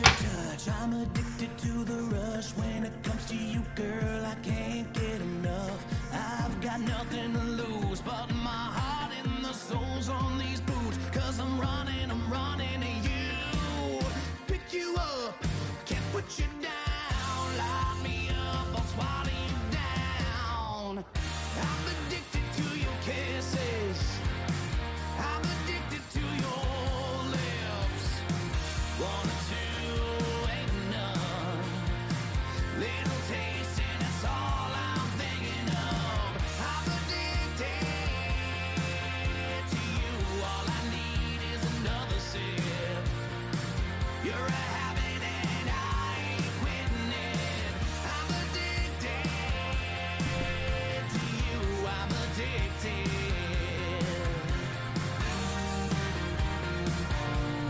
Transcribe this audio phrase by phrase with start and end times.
[0.00, 0.68] your touch.
[0.80, 2.50] I'm addicted to the rush.
[2.52, 5.80] When it comes to you, girl, I can't get enough.
[6.12, 10.98] I've got nothing to lose but my heart and the soles on these boots.
[11.12, 14.00] Cause I'm running, I'm running to you.
[14.46, 15.34] Pick you up,
[15.86, 16.59] can't put you down.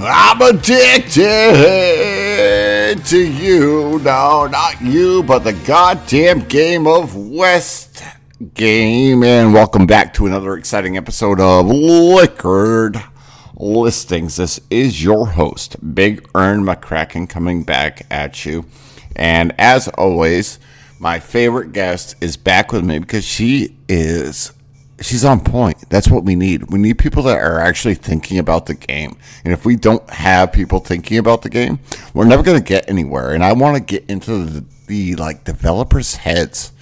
[0.02, 1.14] I'm addicted
[3.04, 3.98] to you.
[3.98, 8.02] No, not you, but the goddamn game of West
[8.54, 9.22] Game.
[9.22, 12.96] And welcome back to another exciting episode of Liquored
[13.56, 14.36] Listings.
[14.36, 18.64] This is your host, Big Earn McCracken, coming back at you.
[19.16, 20.58] And as always,
[20.98, 24.52] my favorite guest is back with me because she is
[25.00, 25.88] she's on point.
[25.88, 26.70] That's what we need.
[26.70, 29.16] We need people that are actually thinking about the game.
[29.44, 31.80] And if we don't have people thinking about the game,
[32.14, 33.32] we're never going to get anywhere.
[33.32, 36.72] And I want to get into the, the like developers' heads.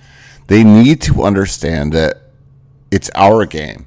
[0.48, 2.22] They need to understand that
[2.90, 3.86] it's our game,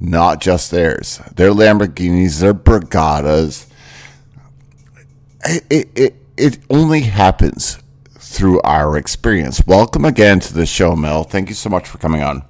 [0.00, 1.20] not just theirs.
[1.34, 3.66] Their Lamborghinis, their Brigadas.
[5.44, 7.78] It, it, it, it only happens
[8.18, 9.66] through our experience.
[9.66, 11.24] Welcome again to the show, Mel.
[11.24, 12.42] Thank you so much for coming on.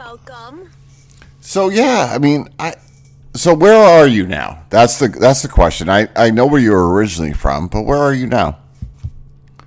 [0.00, 0.70] Welcome.
[1.42, 2.74] So yeah, I mean, I.
[3.34, 4.64] So where are you now?
[4.70, 5.90] That's the that's the question.
[5.90, 8.56] I I know where you were originally from, but where are you now?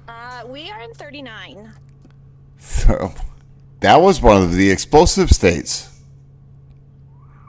[0.07, 1.72] Uh, we are in 39.
[2.57, 3.13] So
[3.81, 6.01] that was one of the explosive states.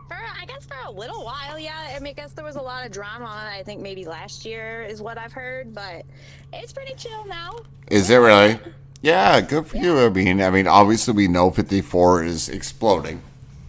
[0.06, 1.94] For I guess for a little while, yeah.
[1.96, 3.50] I mean, I guess there was a lot of drama.
[3.50, 6.04] I think maybe last year is what I've heard, but
[6.52, 7.60] it's pretty chill now.
[7.90, 8.60] Is it really?
[9.04, 9.98] Yeah, good for you.
[9.98, 13.20] I mean, I mean, obviously we know 54 is exploding.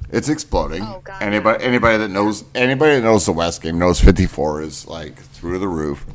[0.09, 0.81] It's exploding.
[0.81, 1.21] Oh, God.
[1.21, 5.59] Anybody anybody that knows anybody that knows the West game knows 54 is like through
[5.59, 6.05] the roof.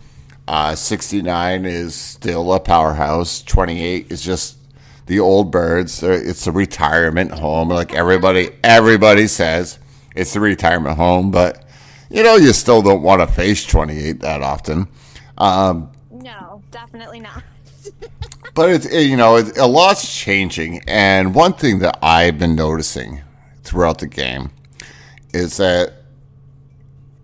[0.49, 3.43] Uh, 69 is still a powerhouse.
[3.43, 4.57] 28 is just
[5.05, 6.03] the old birds.
[6.03, 9.79] It's a retirement home, like everybody everybody says.
[10.17, 11.69] It's a retirement home, but
[12.09, 14.89] you know you still don't want to face 28 that often.
[15.37, 17.43] Um, No, definitely not.
[18.55, 22.55] but it's it, you know it, a lot's changing, and one thing that I've been
[22.55, 23.23] noticing
[23.63, 24.51] throughout the game
[25.33, 25.95] is that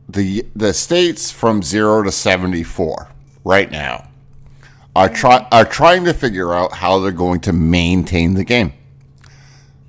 [0.08, 3.08] the the states from zero to seventy four
[3.44, 4.08] right now
[4.94, 8.72] are try are trying to figure out how they're going to maintain the game.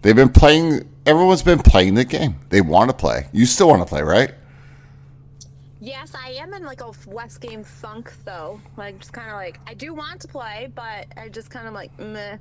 [0.02, 0.90] They've been playing.
[1.06, 2.40] Everyone's been playing the game.
[2.50, 3.28] They want to play.
[3.32, 4.34] You still want to play, right?
[5.88, 8.60] Yes, I am in like a West game funk though.
[8.76, 11.74] Like just kind of like I do want to play, but I just kind of
[11.74, 12.38] like meh.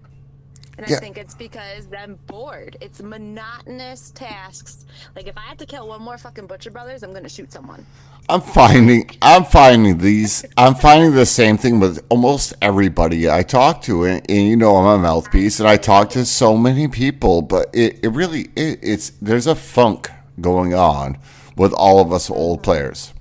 [0.79, 0.97] And Yeah.
[0.97, 2.77] I think it's because I'm bored.
[2.83, 4.85] It's monotonous tasks.
[5.15, 7.87] Like if I have to kill one more fucking Butcher Brothers, I'm gonna shoot someone.
[8.29, 13.83] I'm finding I'm finding these I'm finding the same thing with almost everybody I talk
[13.83, 17.43] to and, and you know I'm a mouthpiece and I talk to so many people
[17.43, 21.19] but it, it really it, it's there's a funk going on
[21.57, 23.15] with all of us old players.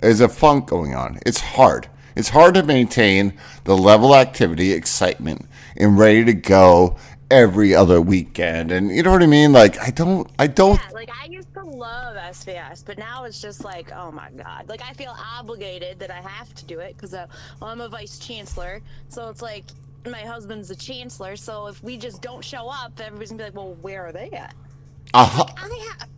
[0.00, 1.18] There's a funk going on.
[1.26, 1.88] It's hard.
[2.16, 3.34] It's hard to maintain
[3.64, 5.46] the level of activity, excitement,
[5.76, 6.96] and ready to go
[7.30, 8.72] every other weekend.
[8.72, 9.52] And you know what I mean?
[9.52, 13.40] Like I don't I don't Yeah, like I used to love SVS, but now it's
[13.40, 14.68] just like, oh my god.
[14.68, 17.26] Like I feel obligated that I have to do it because uh,
[17.60, 18.82] well, I'm a vice chancellor.
[19.08, 19.64] So it's like
[20.06, 21.36] my husband's a chancellor.
[21.36, 24.30] So if we just don't show up, everybody's gonna be like, well, where are they
[24.30, 24.54] at?
[25.14, 26.08] uh, I have.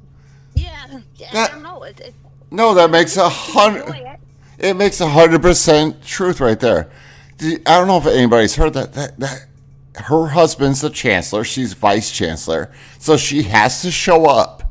[0.54, 1.00] Yeah,
[1.32, 1.82] That- I don't know.
[1.82, 2.14] It, it,
[2.52, 4.18] no, that makes a hundred.
[4.58, 4.74] it.
[4.74, 6.90] Makes a hundred percent truth right there.
[7.40, 8.92] I don't know if anybody's heard that.
[8.92, 9.46] That that
[9.96, 11.44] her husband's the chancellor.
[11.44, 14.62] She's vice chancellor, so she has to show up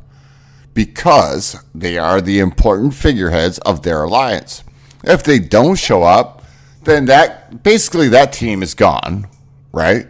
[0.73, 4.63] because they are the important figureheads of their alliance.
[5.03, 6.43] If they don't show up,
[6.83, 9.27] then that basically that team is gone,
[9.71, 10.07] right?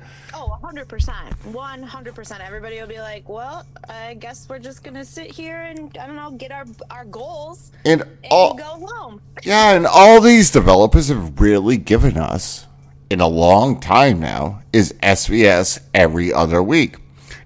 [0.81, 1.53] Oh, 100%.
[1.53, 2.39] 100%.
[2.39, 6.07] Everybody will be like, well, I guess we're just going to sit here and, I
[6.07, 9.21] don't know, get our our goals And and all go home.
[9.43, 12.67] Yeah, and all these developers have really given us
[13.09, 16.97] in a long time now is SVS every other week.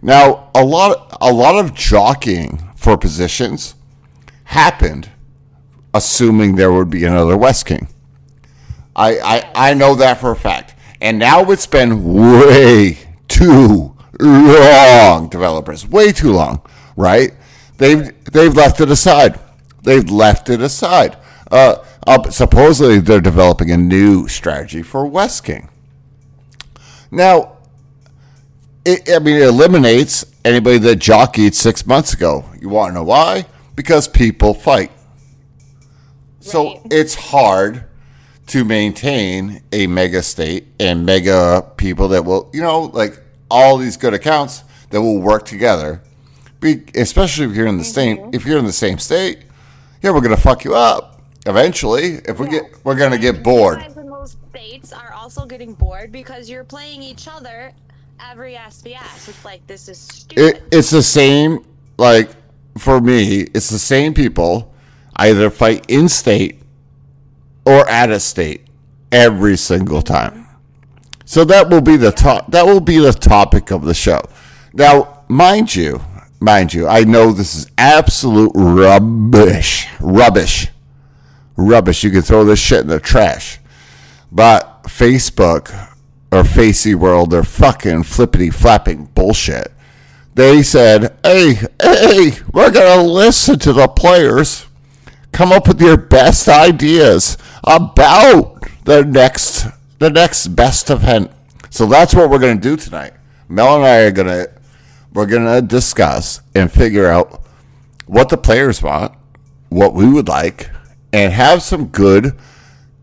[0.01, 3.75] Now, a lot a lot of jockeying for positions
[4.45, 5.09] happened
[5.93, 7.87] assuming there would be another West King.
[8.95, 10.75] I, I, I know that for a fact.
[11.01, 16.61] And now it's been way too long, developers, way too long,
[16.95, 17.31] right?
[17.77, 19.39] They've they've left it aside.
[19.83, 21.17] They've left it aside.
[21.51, 25.69] Uh, uh, supposedly they're developing a new strategy for West King.
[27.11, 27.57] Now,
[28.83, 32.45] it, I mean, it eliminates anybody that jockeyed six months ago.
[32.59, 33.45] You want to know why?
[33.75, 34.91] Because people fight.
[36.39, 37.85] So it's hard
[38.47, 43.19] to maintain a mega state and mega people that will, you know, like
[43.49, 46.01] all these good accounts that will work together.
[46.59, 49.39] Be, especially if you're in the same, if you're in the same state,
[50.01, 52.21] yeah, we're gonna fuck you up eventually.
[52.25, 53.81] If we get, we're gonna get bored.
[53.81, 53.95] You guys
[54.75, 57.71] states are also getting bored because you're playing each other
[58.19, 59.29] every SVS.
[59.29, 60.57] It's like this is stupid.
[60.57, 61.65] It, it's the same,
[61.97, 62.29] like
[62.77, 64.73] for me, it's the same people
[65.15, 66.61] either fight in state
[67.65, 68.65] or out of state
[69.11, 70.45] every single time.
[71.25, 72.51] So that will be the top.
[72.51, 74.21] That will be the topic of the show.
[74.73, 76.01] Now, mind you,
[76.39, 80.67] mind you, I know this is absolute rubbish, rubbish,
[81.55, 82.03] rubbish.
[82.03, 83.59] You can throw this shit in the trash,
[84.31, 85.89] but Facebook
[86.31, 89.71] or Facey World, they're fucking flippity flapping bullshit.
[90.35, 94.65] They said, "Hey, hey, we're gonna listen to the players."
[95.35, 99.67] come up with your best ideas about the next
[99.99, 101.31] the next best event.
[101.69, 103.13] So that's what we're going to do tonight.
[103.49, 104.51] Mel and I are going to
[105.13, 107.41] we're going to discuss and figure out
[108.05, 109.13] what the players want,
[109.69, 110.69] what we would like,
[111.11, 112.37] and have some good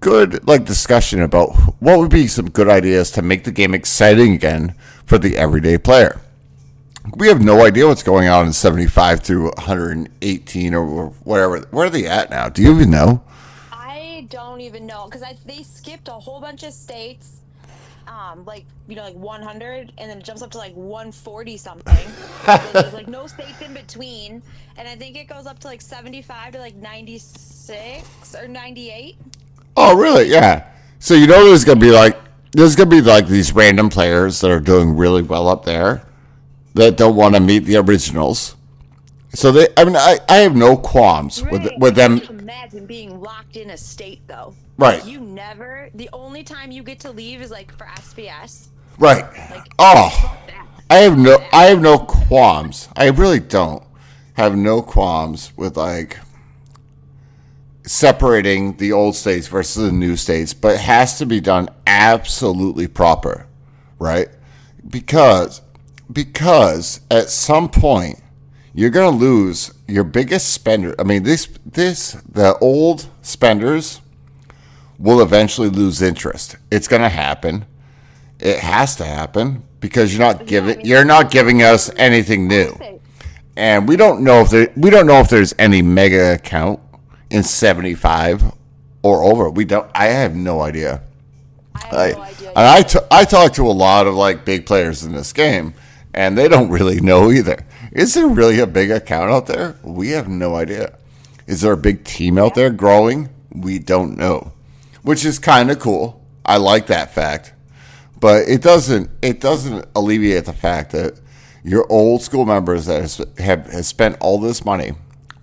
[0.01, 1.51] good like discussion about
[1.81, 4.75] what would be some good ideas to make the game exciting again
[5.07, 6.21] for the everyday player.
[7.17, 11.59] We have no idea what's going on in 75 through 118 or whatever.
[11.71, 12.49] Where are they at now?
[12.49, 13.23] Do you even know?
[14.63, 17.41] Even know because they skipped a whole bunch of states,
[18.07, 22.09] um, like you know, like 100, and then it jumps up to like 140 something.
[22.93, 24.43] Like no states in between,
[24.77, 29.17] and I think it goes up to like 75 to like 96 or 98.
[29.77, 30.29] Oh, really?
[30.29, 30.67] Yeah.
[30.99, 32.19] So you know there's gonna be like
[32.53, 36.03] there's gonna be like these random players that are doing really well up there
[36.75, 38.57] that don't want to meet the originals.
[39.35, 42.19] So they, I mean, I, I have no qualms with with them.
[42.19, 44.55] Imagine being locked in a state though.
[44.77, 45.05] Right.
[45.07, 45.89] You never.
[45.95, 48.69] The only time you get to leave is like for SVS.
[48.99, 49.25] Right.
[49.51, 50.39] Like Oh.
[50.91, 52.89] I have no I have no qualms.
[52.95, 53.83] I really don't
[54.35, 56.19] have no qualms with like
[57.85, 62.87] separating the old states versus the new states, but it has to be done absolutely
[62.87, 63.47] proper,
[63.99, 64.29] right?
[64.87, 65.63] Because
[66.13, 68.22] because at some point
[68.75, 70.95] you're going to lose your biggest spender.
[70.99, 74.01] I mean, this this the old spenders
[74.99, 76.57] will eventually lose interest.
[76.71, 77.67] It's going to happen.
[78.39, 82.77] It has to happen because you're not giving you're not giving us anything new.
[83.57, 86.81] And we don't know if there we don't know if there's any mega account
[87.31, 88.43] in 75
[89.03, 89.51] or over.
[89.51, 91.03] We don't I have no idea.
[91.75, 92.49] I no idea.
[92.51, 95.75] and I, t- I talk to a lot of like big players in this game,
[96.15, 97.65] and they don't really know either.
[97.93, 99.77] Is there really a big account out there?
[99.83, 100.97] We have no idea.
[101.47, 103.29] Is there a big team out there growing?
[103.55, 104.53] We don't know,
[105.03, 106.25] which is kind of cool.
[106.47, 107.53] I like that fact,
[108.19, 111.21] but it doesn't it doesn't alleviate the fact that
[111.63, 113.03] your old school members that
[113.39, 114.93] have, have spent all this money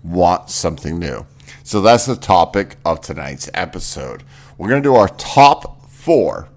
[0.02, 1.26] want something new.
[1.62, 4.24] So that's the topic of tonight's episode.
[4.58, 6.48] We're going to do our top four,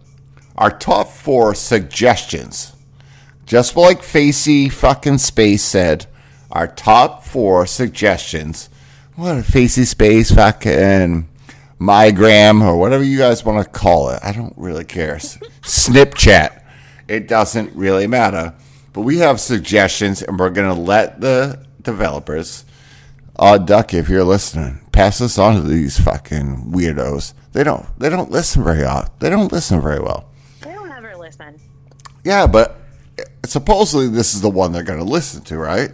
[0.57, 2.72] our top four suggestions.
[3.45, 6.05] Just like Facey fucking Space said,
[6.51, 8.69] our top four suggestions.
[9.15, 11.29] What a Facey Space fucking
[11.79, 14.19] Mygram or whatever you guys want to call it.
[14.23, 15.15] I don't really care.
[15.15, 16.61] Snipchat.
[17.07, 18.53] It doesn't really matter.
[18.93, 22.65] But we have suggestions and we're going to let the developers
[23.37, 27.33] uh, Duck, if you're listening, pass this on to these fucking weirdos.
[27.51, 27.87] They don't.
[27.99, 29.11] They don't listen very often.
[29.19, 30.29] They don't listen very well.
[30.61, 31.59] They don't ever listen.
[32.23, 32.79] Yeah, but
[33.45, 35.91] supposedly this is the one they're going to listen to, right?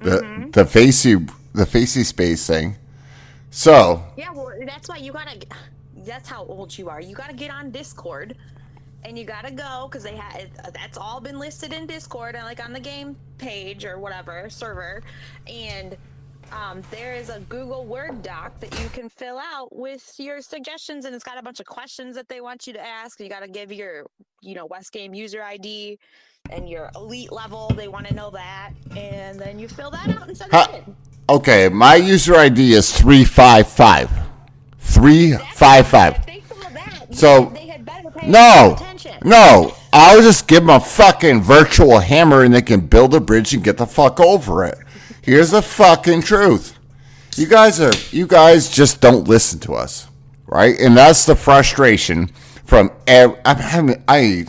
[0.00, 1.16] The the facey
[1.54, 2.76] the facey space thing.
[3.50, 5.38] So Yeah, well, that's why you gotta.
[5.98, 7.00] That's how old you are.
[7.00, 8.36] You gotta get on Discord,
[9.04, 12.64] and you gotta go because they had that's all been listed in Discord and like
[12.64, 15.02] on the game page or whatever server,
[15.46, 15.96] and
[16.50, 21.04] um, there is a Google Word doc that you can fill out with your suggestions,
[21.04, 23.20] and it's got a bunch of questions that they want you to ask.
[23.20, 24.06] You gotta give your,
[24.40, 25.98] you know, West Game user ID
[26.50, 27.68] and your elite level.
[27.76, 30.84] They want to know that, and then you fill that out and send Ha- it
[30.86, 30.96] in.
[31.28, 34.10] okay, my user ID is three five five.
[34.78, 36.24] Three five five.
[36.26, 39.14] they fill that, So they had better no, attention.
[39.24, 43.54] no, I'll just give them a fucking virtual hammer and they can build a bridge
[43.54, 44.78] and get the fuck over it.
[45.22, 46.78] Here's the fucking truth.
[47.36, 50.08] You guys are, you guys just don't listen to us,
[50.46, 50.78] right?
[50.78, 52.26] And that's the frustration
[52.64, 52.90] from.
[53.06, 54.44] Ev- I'm having, I,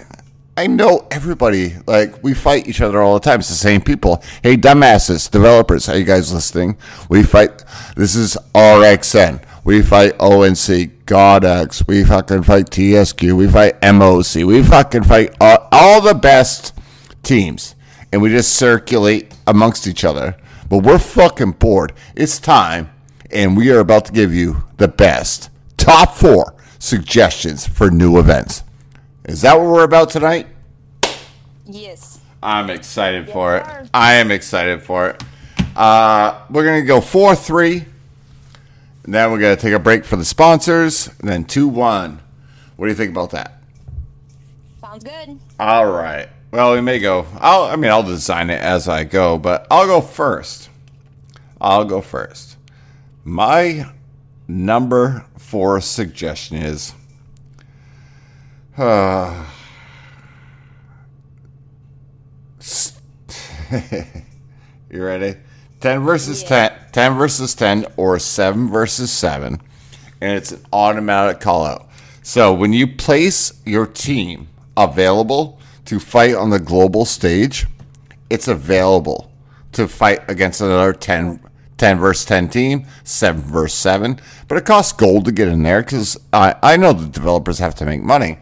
[0.55, 1.73] I know everybody.
[1.87, 3.39] Like we fight each other all the time.
[3.39, 4.23] It's the same people.
[4.43, 6.77] Hey, dumbasses, developers, are you guys listening?
[7.09, 7.63] We fight.
[7.95, 9.43] This is RXN.
[9.63, 11.87] We fight ONC, GodX.
[11.87, 13.35] We fucking fight TSQ.
[13.35, 14.45] We fight MOC.
[14.45, 16.77] We fucking fight all, all the best
[17.23, 17.73] teams,
[18.11, 20.35] and we just circulate amongst each other.
[20.69, 21.93] But we're fucking bored.
[22.15, 22.91] It's time,
[23.31, 28.63] and we are about to give you the best top four suggestions for new events.
[29.25, 30.47] Is that what we're about tonight?
[31.65, 32.19] Yes.
[32.41, 33.65] I'm excited for it.
[33.65, 33.87] sir.
[33.93, 35.23] I am excited for it.
[35.75, 37.85] Uh, we're gonna go four three.
[39.05, 41.07] And then we're gonna take a break for the sponsors.
[41.19, 42.19] And then two one.
[42.75, 43.61] What do you think about that?
[44.81, 45.39] Sounds good.
[45.59, 46.27] All right.
[46.51, 47.25] Well, we may go.
[47.39, 47.63] I'll.
[47.63, 50.69] I mean, I'll design it as I go, but I'll go first.
[51.61, 52.57] I'll go first.
[53.23, 53.89] My
[54.49, 56.93] number four suggestion is.
[64.91, 65.35] You ready?
[65.79, 66.69] 10 versus Yeah.
[66.69, 69.61] 10, 10 versus 10, or 7 versus 7.
[70.21, 71.87] And it's an automatic call out.
[72.23, 77.67] So when you place your team available to fight on the global stage,
[78.29, 79.31] it's available
[79.73, 81.39] to fight against another 10,
[81.77, 84.19] 10 versus 10 team, 7 versus 7.
[84.47, 87.75] But it costs gold to get in there because I, I know the developers have
[87.75, 88.39] to make money.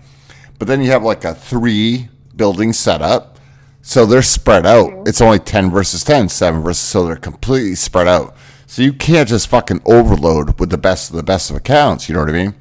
[0.62, 3.40] But then you have like a three building setup.
[3.82, 5.08] So they're spread out.
[5.08, 8.36] It's only 10 versus 10, 7 versus, so they're completely spread out.
[8.68, 12.08] So you can't just fucking overload with the best of the best of accounts.
[12.08, 12.54] You know what I mean?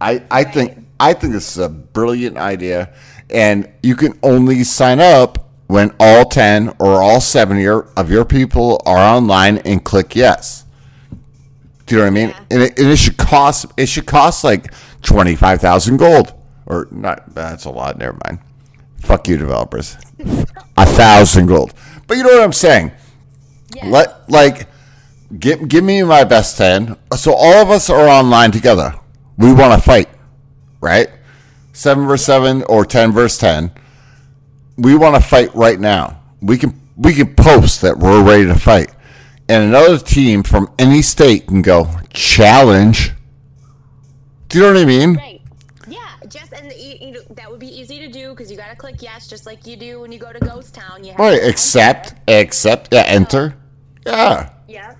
[0.00, 2.94] I, I think I think this is a brilliant idea,
[3.28, 8.10] and you can only sign up when all ten or all seven of your, of
[8.10, 10.64] your people are online and click yes.
[11.84, 12.28] Do you know what I mean?
[12.30, 12.44] Yeah.
[12.52, 14.72] And, it, and it should cost it should cost like
[15.02, 16.32] twenty five thousand gold
[16.66, 17.34] or not.
[17.34, 17.98] That's a lot.
[17.98, 18.38] Never mind.
[18.98, 19.96] Fuck you, developers.
[20.76, 21.74] a thousand gold.
[22.06, 22.92] But you know what I'm saying?
[23.74, 23.88] Yeah.
[23.88, 24.68] Let like
[25.38, 26.96] give give me my best ten.
[27.16, 28.94] So all of us are online together.
[29.36, 30.08] We want to fight,
[30.80, 31.08] right?
[31.72, 33.72] Seven versus seven or ten versus ten.
[34.76, 36.20] We want to fight right now.
[36.40, 38.90] We can we can post that we're ready to fight,
[39.48, 43.12] and another team from any state can go challenge.
[44.48, 45.14] Do you know what I mean?
[45.14, 45.33] Right.
[47.36, 50.00] That would be easy to do because you gotta click yes, just like you do
[50.00, 51.02] when you go to Ghost Town.
[51.04, 51.40] You have Right.
[51.40, 52.14] to Accept.
[52.28, 52.40] enter.
[52.40, 52.88] Accept.
[52.92, 53.02] Yeah.
[53.06, 53.54] Enter.
[54.06, 54.50] Yeah.
[54.68, 54.94] Yeah.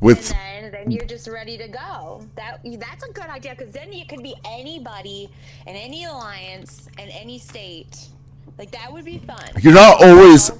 [0.00, 2.26] With And then, then you're just ready to go.
[2.36, 5.30] That that's a good idea because then it could be anybody
[5.66, 8.08] in any alliance in any state.
[8.58, 9.38] Like that would be fun.
[9.60, 10.50] You're not always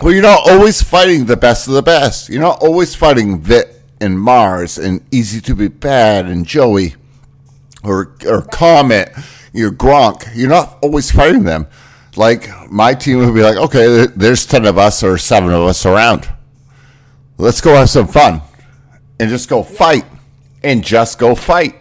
[0.00, 2.28] well, you're not always fighting the best of the best.
[2.28, 6.94] You're not always fighting Vit and Mars and Easy to Be Bad and Joey
[7.82, 9.12] or or Comet,
[9.54, 10.28] you're Gronk.
[10.34, 11.66] You're not always fighting them.
[12.16, 15.86] Like my team would be like, okay, there's ten of us or seven of us
[15.86, 16.28] around.
[17.38, 18.42] Let's go have some fun
[19.18, 20.04] and just go fight
[20.62, 21.76] and just go fight.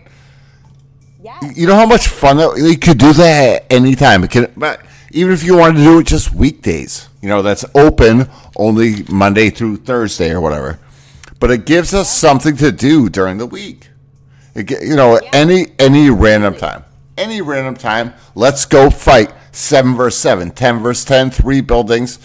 [1.22, 1.40] Yeah.
[1.56, 4.24] You know how much fun that you could do that at any time.
[4.24, 7.66] It can, but even if you wanted to do it just weekdays, you know, that's
[7.76, 10.80] open only Monday through Thursday or whatever.
[11.40, 13.90] But it gives us something to do during the week.
[14.56, 16.84] It, you know, any any random time,
[17.18, 18.14] any random time.
[18.36, 22.20] Let's go fight seven versus seven, 10 versus 10, three buildings.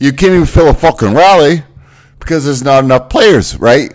[0.00, 1.62] You can't even fill a fucking rally
[2.18, 3.94] because there's not enough players, right?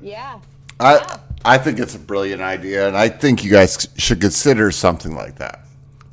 [0.00, 0.40] Yeah.
[0.80, 5.14] I I think it's a brilliant idea, and I think you guys should consider something
[5.14, 5.64] like that.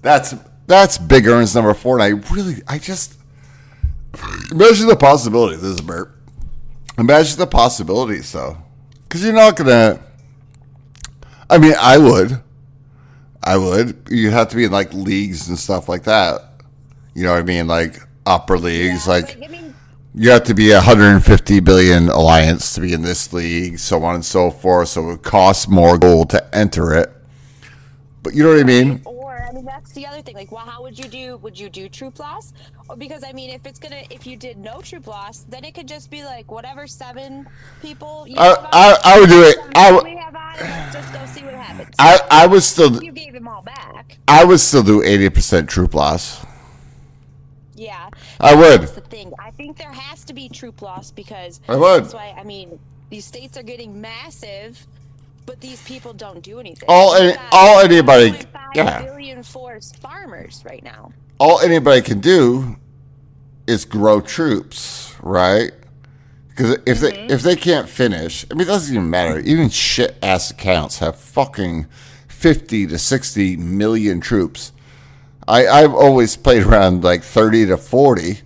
[0.04, 0.36] That's
[0.68, 3.16] that's Big Earns number four, and I really, I just
[4.52, 5.62] imagine the possibilities.
[5.62, 6.12] This is Bert.
[6.98, 8.58] Imagine the possibilities, though,
[9.04, 10.00] because you're not gonna.
[11.50, 12.42] I mean, I would,
[13.44, 14.08] I would.
[14.10, 16.42] You have to be in like leagues and stuff like that.
[17.14, 17.68] You know what I mean?
[17.68, 19.76] Like upper leagues, Yeah, like I mean,
[20.16, 24.16] you have to be a 150 billion alliance to be in this league, so on
[24.16, 24.90] and so forth.
[24.90, 27.12] So it costs more gold to enter it.
[28.22, 29.04] But you know what I mean?
[29.48, 30.36] I mean that's the other thing.
[30.36, 31.38] Like, well, how would you do?
[31.38, 32.54] Would you do troop loss?
[32.90, 35.74] Or because I mean, if it's gonna, if you did no troop loss, then it
[35.76, 37.48] could just be like whatever seven
[37.82, 38.26] people.
[38.28, 39.58] You I- have on, I- I would do it.
[39.76, 41.96] I would- have on, just go see what happens.
[42.00, 44.18] I I would still you gave them all back.
[44.28, 46.46] I would still do 80 percent troop loss.
[47.76, 48.10] Yeah.
[48.40, 48.82] I would.
[48.82, 49.34] That's the thing.
[49.40, 52.04] I think there has to be troop loss because I would.
[52.06, 54.86] That's why I mean these states are getting massive,
[55.46, 56.86] But these people don't do anything.
[56.88, 58.38] All any- all anybody-
[58.76, 59.02] yeah.
[59.04, 61.12] billion forest farmers right now.
[61.40, 62.76] all anybody can do
[63.68, 65.72] is grow troops, right?
[66.50, 67.32] Because if they mm-hmm.
[67.32, 69.40] if they can't finish, I mean, it doesn't even matter.
[69.40, 71.88] Even shit ass accounts have fucking
[72.28, 74.72] fifty to sixty million troops.
[75.48, 78.42] I I've always played around like thirty to forty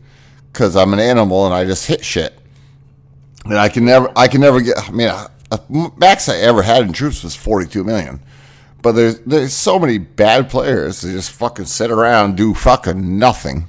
[0.52, 2.38] because I'm an animal and I just hit shit.
[3.46, 4.78] And I can never I can never get.
[4.78, 5.30] I mean, a,
[5.70, 8.22] max I ever had in troops was forty two million.
[8.82, 13.68] But there's there's so many bad players that just fucking sit around do fucking nothing,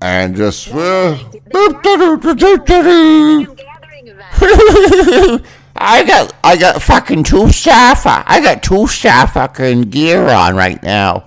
[0.00, 0.68] and just.
[0.68, 1.18] uh,
[5.76, 8.22] I got I got fucking two Safa.
[8.26, 11.24] I got two Safa fucking gear on right now.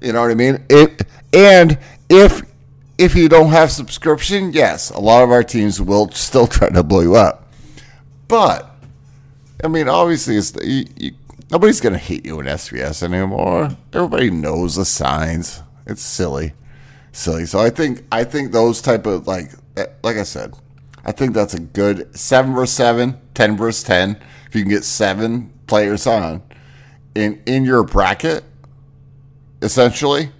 [0.00, 0.64] You know what I mean?
[0.68, 1.78] It and
[2.08, 2.42] if
[2.98, 6.82] if you don't have subscription, yes, a lot of our teams will still try to
[6.82, 7.52] blow you up.
[8.28, 8.70] But
[9.62, 11.12] I mean, obviously, it's you, you,
[11.50, 13.70] nobody's gonna hate you in SVS anymore.
[13.92, 15.62] Everybody knows the signs.
[15.86, 16.52] It's silly,
[17.12, 17.46] silly.
[17.46, 20.54] So I think I think those type of like eh, like I said,
[21.04, 24.20] I think that's a good seven versus seven, 10 versus ten.
[24.46, 26.42] If you can get seven players on
[27.14, 28.44] in in your bracket,
[29.62, 30.30] essentially,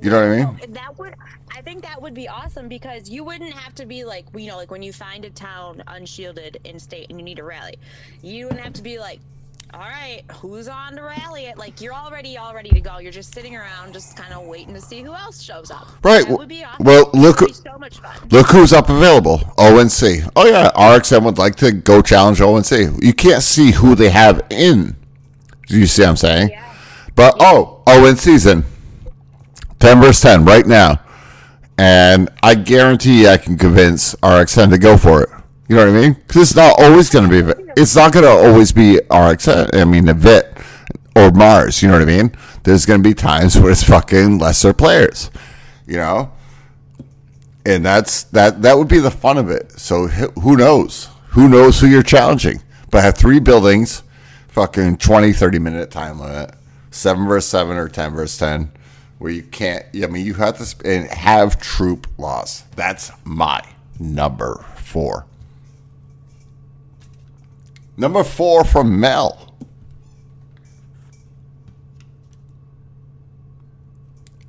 [0.00, 0.58] you know what I mean?
[0.62, 1.14] Oh, that would
[1.54, 4.56] I think that would be awesome because you wouldn't have to be like you know
[4.56, 7.76] like when you find a town unshielded in state and you need a rally
[8.22, 9.20] you wouldn't have to be like
[9.74, 13.12] all right who's on to rally it like you're already all ready to go you're
[13.12, 16.36] just sitting around just kind of waiting to see who else shows up Right, that
[16.36, 19.40] would be awesome well, look- so much fun Look who's up available.
[19.58, 20.28] ONC.
[20.34, 23.02] Oh yeah, RXN would like to go challenge ONC.
[23.02, 24.96] You can't see who they have in.
[25.66, 26.50] Do you see what I'm saying?
[27.14, 28.16] But oh, oh, in.
[28.16, 28.64] season,
[29.78, 31.00] Ten versus ten right now,
[31.76, 35.28] and I guarantee I can convince RXN to go for it.
[35.68, 36.12] You know what I mean?
[36.14, 37.62] Because it's not always going to be.
[37.76, 39.74] It's not going to always be RXN.
[39.74, 40.56] I mean, the Vit
[41.16, 41.82] or Mars.
[41.82, 42.32] You know what I mean?
[42.62, 45.30] There's going to be times where it's fucking lesser players.
[45.86, 46.32] You know
[47.64, 51.80] and that's that that would be the fun of it so who knows who knows
[51.80, 54.02] who you're challenging but have three buildings
[54.52, 56.54] fucking 20 30 minute time limit.
[56.90, 58.70] 7 versus 7 or 10 versus 10
[59.18, 62.62] where you can't i mean you have to and have troop loss.
[62.76, 63.62] That's my
[63.98, 65.26] number four.
[67.96, 69.54] Number four from mel.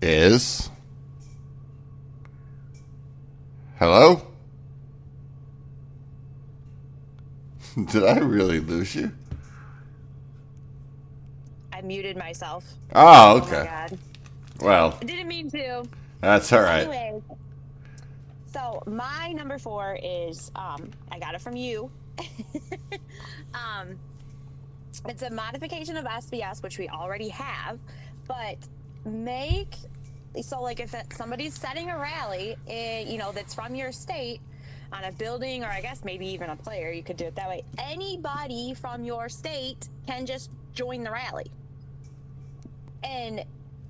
[0.02, 0.70] Is
[3.80, 4.22] Hello?
[7.86, 9.12] Did I really lose you?
[11.84, 13.66] Muted myself Oh, oh okay.
[13.66, 14.00] god
[14.62, 15.86] Well, I didn't mean to
[16.22, 16.88] that's all right.
[18.54, 21.92] So my number four is um, I got it from you.
[23.54, 24.00] um,
[25.08, 27.80] it's a modification of SVS, which we already have,
[28.28, 28.58] but
[29.06, 29.76] make
[30.42, 34.42] so like if it, somebody's setting a rally, in, you know, that's from your state
[34.92, 37.50] on a building, or I guess maybe even a player, you could do it that
[37.50, 37.64] way.
[37.78, 41.48] Anybody from your state can just join the rally,
[43.04, 43.44] and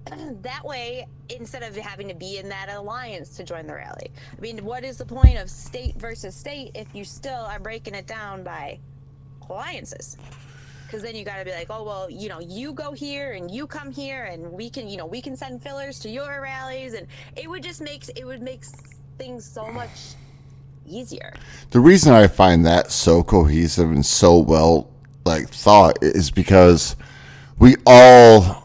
[0.44, 4.42] that way, instead of having to be in that alliance to join the rally, I
[4.42, 8.08] mean, what is the point of state versus state if you still are breaking it
[8.08, 8.80] down by
[9.50, 10.18] alliances?
[10.86, 13.50] Because then you got to be like, oh well, you know, you go here and
[13.50, 16.94] you come here, and we can, you know, we can send fillers to your rallies,
[16.94, 18.64] and it would just make it would make
[19.18, 20.16] things so much
[20.86, 21.34] easier.
[21.72, 24.90] The reason I find that so cohesive and so well
[25.26, 26.96] like thought is because
[27.58, 28.63] we all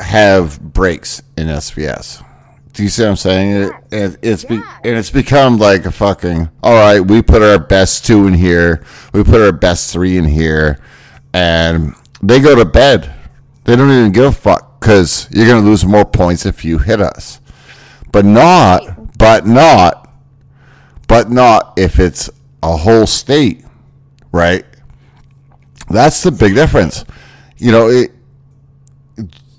[0.00, 2.24] have breaks in SVS.
[2.72, 3.50] Do you see what I'm saying?
[3.50, 6.48] It, it, it's be, and it's become like a fucking.
[6.62, 8.84] All right, we put our best two in here.
[9.12, 10.80] We put our best three in here,
[11.32, 13.12] and they go to bed.
[13.64, 17.00] They don't even give a fuck because you're gonna lose more points if you hit
[17.00, 17.40] us,
[18.12, 20.00] but not, but not
[21.10, 22.30] but not if it's
[22.62, 23.64] a whole state,
[24.30, 24.64] right?
[25.88, 27.04] That's the big difference.
[27.56, 28.12] You know, it,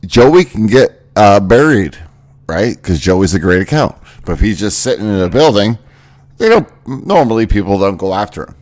[0.06, 1.98] Joey can get uh, buried,
[2.48, 2.76] right?
[2.76, 3.96] Because Joey's a great account.
[4.26, 5.78] But if he's just sitting in a building,
[6.38, 6.68] they don't.
[6.88, 8.56] Normally, people don't go after him.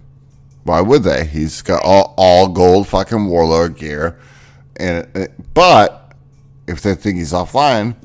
[0.63, 1.25] Why would they?
[1.25, 4.19] He's got all, all gold fucking warlord gear,
[4.77, 5.07] and
[5.53, 6.13] but
[6.67, 7.95] if they think he's offline,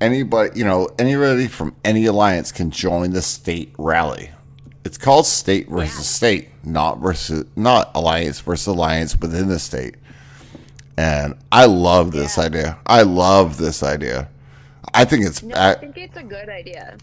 [0.00, 4.30] anybody you know anybody from any alliance can join the state rally.
[4.84, 6.02] It's called state versus Yeah.
[6.02, 9.96] state, not versus not alliance versus alliance within the state.
[11.00, 12.44] And I love this Yeah.
[12.44, 12.78] idea.
[12.86, 14.28] I love this idea.
[14.92, 16.96] I think it's No, I I, think it's a good idea.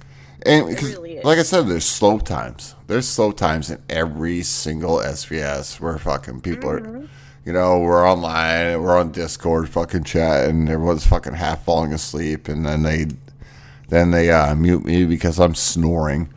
[0.45, 1.25] and because, really is.
[1.25, 2.75] like I said, there's slow times.
[2.87, 6.95] There's slow times in every single SVS where fucking people Mm-hmm.
[7.05, 7.07] are,
[7.45, 12.49] you know, we're online, we're on Discord, fucking chat, and everyone's fucking half falling asleep,
[12.49, 13.07] and then they,
[13.87, 16.27] then they uh, mute me because I'm snoring.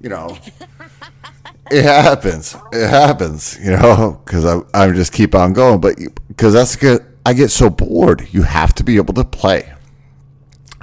[0.00, 0.36] You know,
[1.70, 2.56] it happens.
[2.72, 3.56] It happens.
[3.62, 5.94] You know, because I I just keep on going, but
[6.32, 7.06] because that's good.
[7.24, 8.26] I get so bored.
[8.32, 9.72] You have to be able to play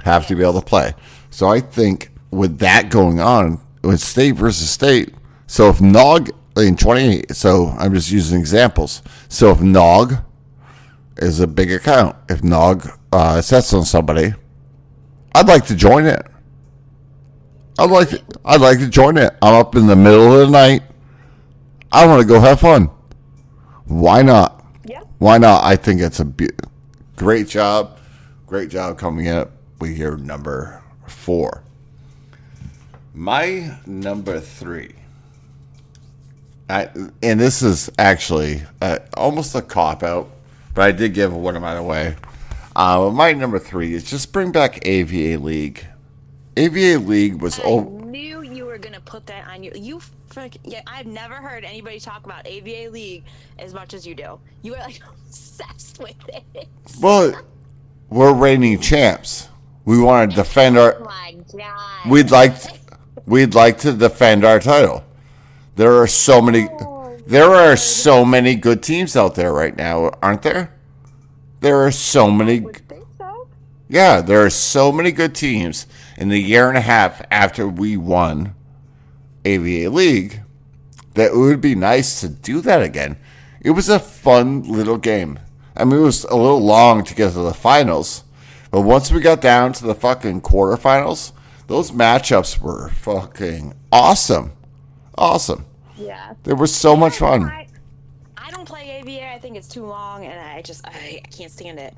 [0.04, 0.94] have to be able to play.
[1.30, 5.14] So I think with that going on, with state versus state,
[5.46, 9.02] so if Nog in 20, so I'm just using examples.
[9.28, 10.16] So if Nog
[11.16, 14.32] is a big account, if Nog uh, sets on somebody,
[15.34, 16.22] I'd like to join it.
[17.78, 19.34] I'd like to, I'd like to join it.
[19.40, 20.82] I'm up in the middle of the night.
[21.92, 22.90] I want to go have fun.
[23.86, 24.59] Why not?
[25.20, 25.62] Why not?
[25.62, 26.48] I think it's a be-
[27.16, 27.98] great job.
[28.46, 29.50] Great job coming up.
[29.78, 31.62] We hear number four.
[33.12, 34.94] My number three.
[36.70, 36.88] I,
[37.22, 40.30] and this is actually uh, almost a cop out,
[40.72, 42.16] but I did give one of mine away.
[42.74, 45.84] Uh, my number three is just bring back AVA League.
[46.56, 49.72] AVA League was I oh knew you were gonna put that on you.
[49.74, 50.00] You
[50.32, 50.58] frick.
[50.64, 53.24] Yeah, I've never heard anybody talk about AVA League
[53.58, 54.38] as much as you do.
[54.62, 56.68] You are like obsessed with it.
[57.00, 57.40] well,
[58.08, 59.48] we're reigning champs.
[59.84, 60.96] We want to defend our.
[60.96, 62.10] Oh my god.
[62.10, 62.54] We'd like
[63.26, 65.04] we'd like to defend our title.
[65.76, 70.10] There are so many oh there are so many good teams out there right now,
[70.20, 70.74] aren't there?
[71.60, 72.66] There are so many
[73.18, 73.48] so.
[73.88, 77.96] Yeah, there are so many good teams in the year and a half after we
[77.96, 78.54] won
[79.54, 80.40] AVA League
[81.14, 83.16] that it would be nice to do that again.
[83.60, 85.38] It was a fun little game.
[85.76, 88.24] I mean, it was a little long to get to the finals,
[88.70, 91.32] but once we got down to the fucking quarterfinals,
[91.66, 94.52] those matchups were fucking awesome.
[95.16, 95.66] Awesome.
[95.96, 96.34] Yeah.
[96.44, 97.44] They were so much fun.
[97.44, 97.66] I,
[98.36, 99.32] I don't play AVA.
[99.34, 101.94] I think it's too long, and I just I, I can't stand it.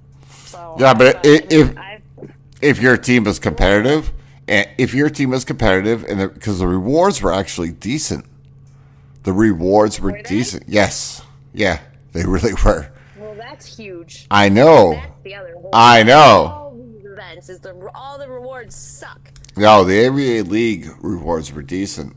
[0.47, 2.03] So Yeah, but I i- if- I've-
[2.61, 4.13] if your team is competitive,
[4.79, 8.25] if your team is competitive, and because the, rewards were actually decent,
[9.23, 10.65] the rewards were, Were decent.
[10.69, 11.23] Yes,
[11.55, 11.81] yeah,
[12.13, 12.91] they really were.
[13.19, 14.27] well, that's huge.
[14.31, 14.93] I know.
[14.95, 15.55] That's the other.
[15.55, 16.19] whole- I know.
[16.21, 19.31] All these events is the all the rewards suck.
[19.57, 22.17] No, the AVA League rewards were decent.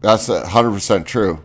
[0.00, 1.42] That's hundred percent true.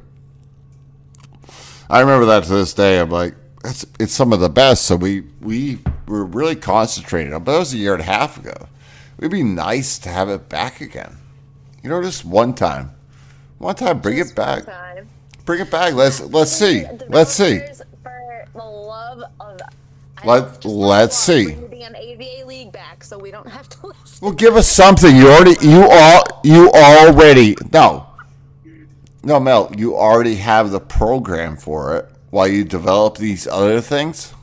[1.89, 2.99] I remember that to this day.
[2.99, 4.85] I'm like, that's it's some of the best.
[4.85, 7.33] So we we were really concentrating.
[7.33, 8.53] On, but that was a year and a half ago.
[9.21, 11.15] It'd be nice to have it back again.
[11.83, 12.91] You know, just one time,
[13.59, 14.63] one time, bring it back.
[15.45, 15.93] Bring it back.
[15.93, 16.85] Let's let's see.
[17.07, 17.59] Let's see.
[18.01, 19.59] For the love of.
[20.25, 21.45] let, let's see.
[21.45, 24.19] Bring the damn League back so we don't have to listen.
[24.21, 25.15] Well, give us something.
[25.15, 27.55] You already, you all, you already.
[27.71, 28.07] No,
[29.23, 29.71] no, Mel.
[29.77, 32.09] You already have the program for it.
[32.31, 34.33] While you develop these other things,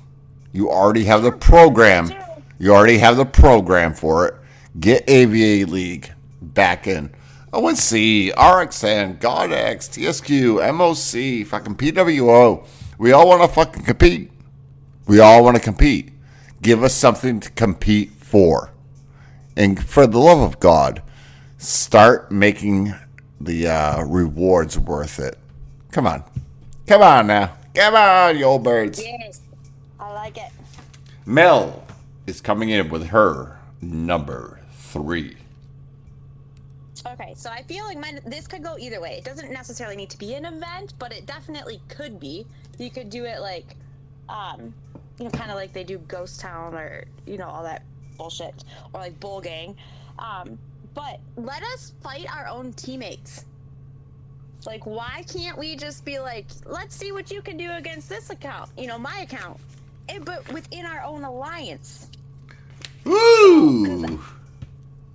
[0.52, 2.12] you already have the program.
[2.60, 4.34] You already have the program for it.
[4.78, 7.10] Get AVA League back in.
[7.52, 12.66] ONC, RXN, GodX, TSQ, MOC, fucking PWO.
[12.98, 14.30] We all want to fucking compete.
[15.06, 16.12] We all want to compete.
[16.60, 18.70] Give us something to compete for.
[19.56, 21.02] And for the love of God,
[21.56, 22.94] start making
[23.40, 25.38] the uh, rewards worth it.
[25.90, 26.22] Come on.
[26.86, 27.54] Come on now.
[27.74, 29.02] Come on, you old birds.
[29.02, 29.40] Yes,
[29.98, 30.52] I like it.
[31.24, 31.84] Mel
[32.26, 34.57] is coming in with her number
[35.02, 35.37] three.
[37.06, 39.12] Okay, so I feel like mine, this could go either way.
[39.12, 42.44] It doesn't necessarily need to be an event, but it definitely could be.
[42.78, 43.76] You could do it like,
[44.28, 44.74] um,
[45.18, 47.82] you know, kind of like they do Ghost Town or you know all that
[48.16, 49.76] bullshit, or like Bull Gang.
[50.18, 50.58] Um,
[50.94, 53.44] but let us fight our own teammates.
[54.66, 58.30] Like, why can't we just be like, let's see what you can do against this
[58.30, 58.70] account?
[58.76, 59.61] You know, my account,
[60.08, 62.08] Eh, but within our own alliance.
[63.06, 64.20] Ooh.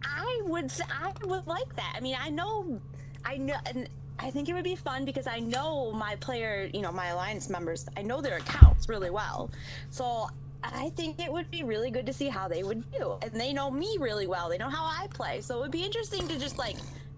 [0.04, 1.94] I would I would like that.
[1.96, 2.80] I mean, I know
[3.26, 3.88] I know and
[4.20, 7.50] I think it would be fun because I know my player, you know, my alliance
[7.50, 9.50] members, I know their accounts really well.
[9.90, 10.30] So
[10.64, 13.18] I think it would be really good to see how they would do.
[13.22, 14.50] And they know me really well.
[14.50, 15.42] They know how I play.
[15.42, 16.78] So it would be interesting to just like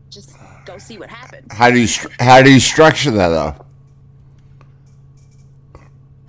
[0.09, 1.51] just go see what happens.
[1.51, 1.87] How do you
[2.19, 3.55] how do you structure that though?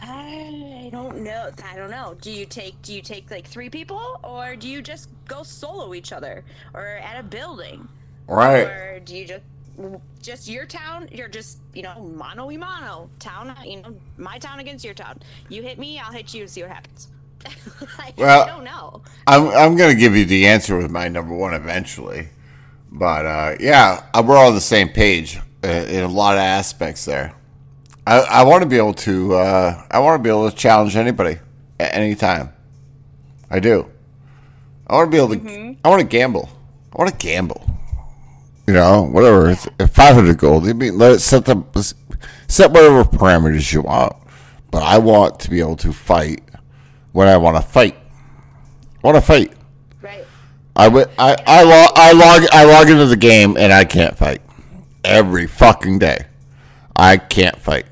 [0.03, 1.51] I don't know.
[1.65, 2.17] I don't know.
[2.21, 5.95] Do you take do you take like three people or do you just go solo
[5.95, 6.45] each other
[6.75, 7.89] or at a building?
[8.29, 8.67] Right.
[8.67, 9.43] Or do you just
[10.23, 11.09] just your town?
[11.13, 13.55] You're just you know mano y mano town.
[13.65, 15.21] You know my town against your town.
[15.49, 17.09] You hit me, I'll hit you and see what happens.
[17.99, 19.03] like, Well- I don't know.
[19.27, 22.29] I'm I'm gonna give you the answer with my number one eventually,
[22.91, 26.41] but uh, yeah, uh, we're all on the same page in, in a lot of
[26.41, 27.35] aspects there.
[28.07, 30.95] I, I want to be able to uh, I want to be able to challenge
[30.95, 31.39] anybody
[31.81, 32.53] at any time.
[33.51, 33.91] I do.
[34.87, 35.77] I want to be able to.
[35.85, 36.49] I want to gamble.
[36.93, 37.69] I want to gamble.
[38.69, 39.51] You know, whatever.
[39.51, 40.69] It's Five hundred gold.
[40.69, 41.95] I mean, let it set the
[42.47, 44.15] set whatever parameters you want.
[44.71, 46.45] But I want to be able to fight
[47.13, 47.97] when I want to fight.
[49.03, 49.53] I want to fight.
[50.01, 50.25] Right.
[50.77, 51.11] I would.
[51.19, 51.91] I I log.
[51.97, 52.49] I log.
[52.53, 54.43] I log into the game and I can't fight
[55.05, 56.27] every fucking day.
[56.95, 57.87] I can't fight.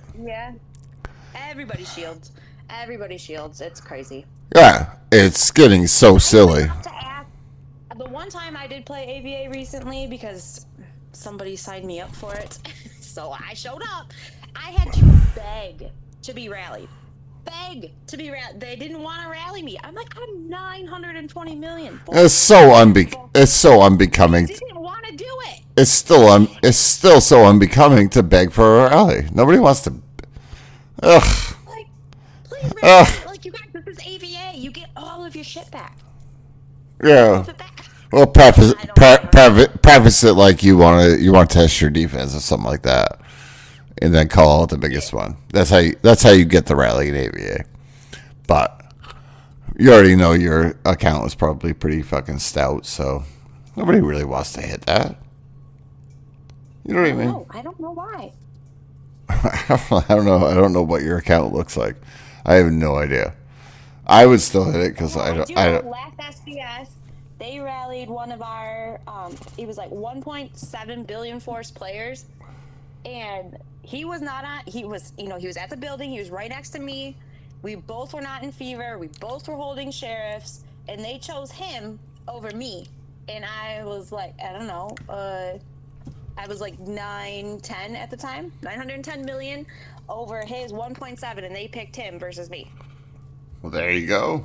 [1.65, 2.31] Everybody shields.
[2.69, 3.63] Everybody shields.
[3.63, 4.27] It's crazy.
[4.55, 6.65] Yeah, it's getting so silly.
[6.65, 7.27] Ask-
[7.97, 10.67] The one time I did play AVA recently because
[11.13, 12.59] somebody signed me up for it,
[13.01, 14.13] so I showed up.
[14.55, 16.91] I had to beg to be rallied.
[17.47, 18.61] Beg to be rallied.
[18.61, 19.79] They didn't want to rally me.
[19.83, 21.99] I'm like, I'm 920 million.
[22.13, 23.11] It's so unbe.
[23.35, 24.45] It's so unbecoming.
[24.45, 25.63] didn't want to do it.
[25.79, 26.47] It's still un.
[26.63, 29.27] It's still so unbecoming to beg for a rally.
[29.33, 29.95] Nobody wants to.
[31.03, 31.54] Ugh.
[32.65, 33.21] Like, please rally Ugh.
[33.21, 33.27] me.
[33.27, 34.59] Like, you guys, this is AVA.
[34.59, 35.99] You get all of your shit back.
[37.03, 37.43] Yeah.
[37.59, 37.85] Back.
[38.13, 41.91] Well, preface pre- preface preface it like you want to you want to test your
[41.91, 43.21] defense or something like that,
[44.01, 45.37] and then call out the biggest one.
[45.49, 47.65] That's how you, that's how you get the rally in AVA.
[48.47, 48.85] But
[49.77, 53.25] you already know your account was probably pretty fucking stout, so
[53.77, 55.17] nobody really wants to hit that.
[56.85, 57.27] You know what I mean?
[57.27, 58.33] No, I don't know why.
[59.29, 60.47] I don't know.
[60.47, 61.97] I don't know what your account looks like.
[62.45, 63.35] I have no idea.
[64.07, 65.47] I would still hit it because I don't.
[65.47, 65.87] do I don't.
[65.87, 66.89] last SVS,
[67.39, 72.27] they rallied one of our, um, it was like 1.7 billion force players,
[73.05, 74.61] and he was not on.
[74.67, 76.11] He was, you know, he was at the building.
[76.11, 77.17] He was right next to me.
[77.63, 78.99] We both were not in fever.
[78.99, 82.87] We both were holding sheriffs, and they chose him over me.
[83.29, 84.95] And I was like, I don't know.
[85.09, 85.59] Uh,
[86.37, 89.67] I was like nine ten at the time, 910 million
[90.09, 92.71] over his 1.7, and they picked him versus me.
[93.63, 94.45] Well, there you go.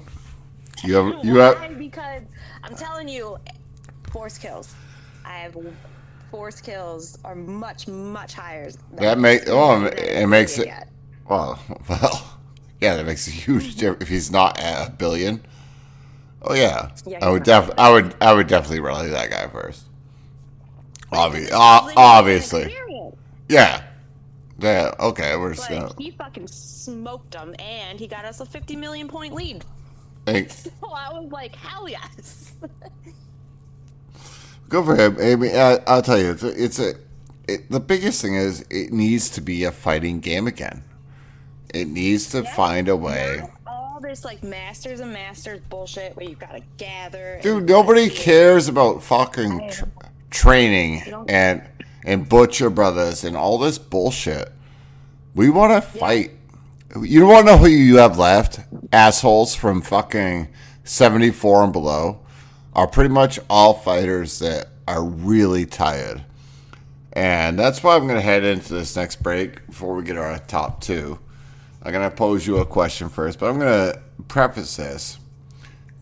[0.83, 1.25] You have.
[1.25, 1.77] You have.
[1.77, 2.23] Because
[2.63, 3.37] I'm telling you,
[4.11, 4.73] force kills.
[5.25, 5.57] I have
[6.31, 8.69] force kills are much much higher.
[8.71, 10.69] than That makes oh, it makes it-.
[11.29, 12.39] Well, well,
[12.79, 14.03] yeah, that makes a huge difference.
[14.03, 15.43] If he's not at a billion,
[16.41, 19.85] oh yeah, Yeah, I would def- I would, I would definitely rally that guy first.
[21.11, 22.75] Obvi- uh, obviously,
[23.49, 23.83] yeah,
[24.61, 24.93] yeah.
[24.99, 25.91] Okay, we're just gonna.
[25.97, 29.65] He fucking smoked them, and he got us a 50 million point lead.
[30.25, 30.67] Thanks.
[30.81, 32.53] So I was like, hell yes.
[34.69, 35.39] Good for him.
[35.39, 36.93] Mean, I, I'll tell you, it's a, it's a
[37.47, 40.83] it, the biggest thing is it needs to be a fighting game again.
[41.73, 43.41] It needs to find a way.
[43.67, 47.39] All this like masters and masters bullshit where you've gotta gather.
[47.41, 49.85] Dude, nobody cares about fucking tr-
[50.29, 51.61] training and
[52.03, 54.51] and butcher brothers and all this bullshit.
[55.35, 56.31] We want to fight.
[57.01, 58.59] You don't want to know who you have left?
[58.91, 60.49] Assholes from fucking
[60.83, 62.21] 74 and below
[62.73, 66.23] are pretty much all fighters that are really tired.
[67.13, 70.37] And that's why I'm going to head into this next break before we get our
[70.39, 71.19] top two.
[71.81, 75.17] I'm going to pose you a question first, but I'm going to preface this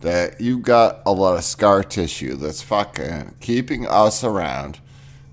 [0.00, 4.78] that you've got a lot of scar tissue that's fucking keeping us around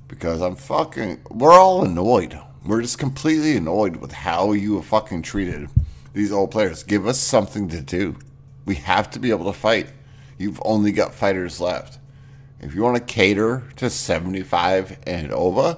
[0.08, 1.22] because I'm fucking.
[1.30, 2.40] We're all annoyed.
[2.66, 5.70] We're just completely annoyed with how you have fucking treated
[6.14, 6.84] these old players.
[6.84, 8.16] Give us something to do.
[8.66, 9.92] We have to be able to fight.
[10.38, 12.00] You've only got fighters left.
[12.60, 15.78] If you want to cater to 75 and over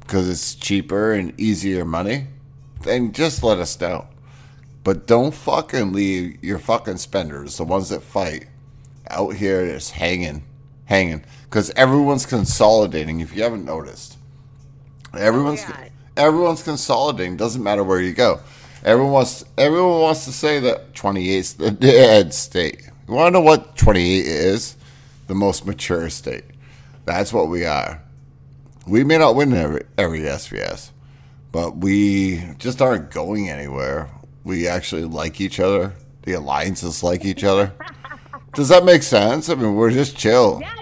[0.00, 2.28] because it's cheaper and easier money,
[2.82, 4.06] then just let us know.
[4.84, 8.46] But don't fucking leave your fucking spenders, the ones that fight,
[9.08, 10.44] out here just hanging,
[10.86, 11.24] hanging.
[11.52, 13.20] Because everyone's consolidating.
[13.20, 14.16] If you haven't noticed,
[15.14, 15.88] everyone's oh, yeah.
[16.16, 17.36] everyone's consolidating.
[17.36, 18.40] Doesn't matter where you go.
[18.82, 22.88] Everyone wants everyone wants to say that 28 is the dead state.
[23.06, 24.76] You want to know what 28 is?
[25.26, 26.44] The most mature state.
[27.04, 28.02] That's what we are.
[28.86, 30.88] We may not win every every SVS,
[31.52, 34.08] but we just aren't going anywhere.
[34.42, 35.92] We actually like each other.
[36.22, 37.74] The alliances like each other.
[38.54, 39.50] Does that make sense?
[39.50, 40.58] I mean, we're just chill.
[40.60, 40.81] Yeah, no, I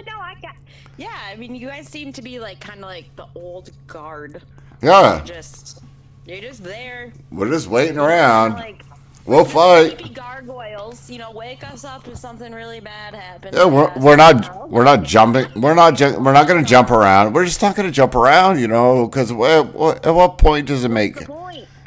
[1.01, 4.43] Yeah, I mean, you guys seem to be like kind of like the old guard.
[4.83, 5.81] Yeah, Just
[6.27, 7.11] you're just there.
[7.31, 8.53] we're just waiting around.
[8.53, 8.83] Like
[9.25, 9.97] We'll fight.
[9.99, 11.09] sleepy gargoyles.
[11.09, 13.55] You know, wake us up if something really bad happens.
[13.55, 15.47] Yeah, we're, we're not we're not jumping.
[15.59, 17.33] We're not ju- we're not going to jump around.
[17.33, 20.89] We're just not going to jump around, you know, because at what, point does it
[20.89, 21.17] make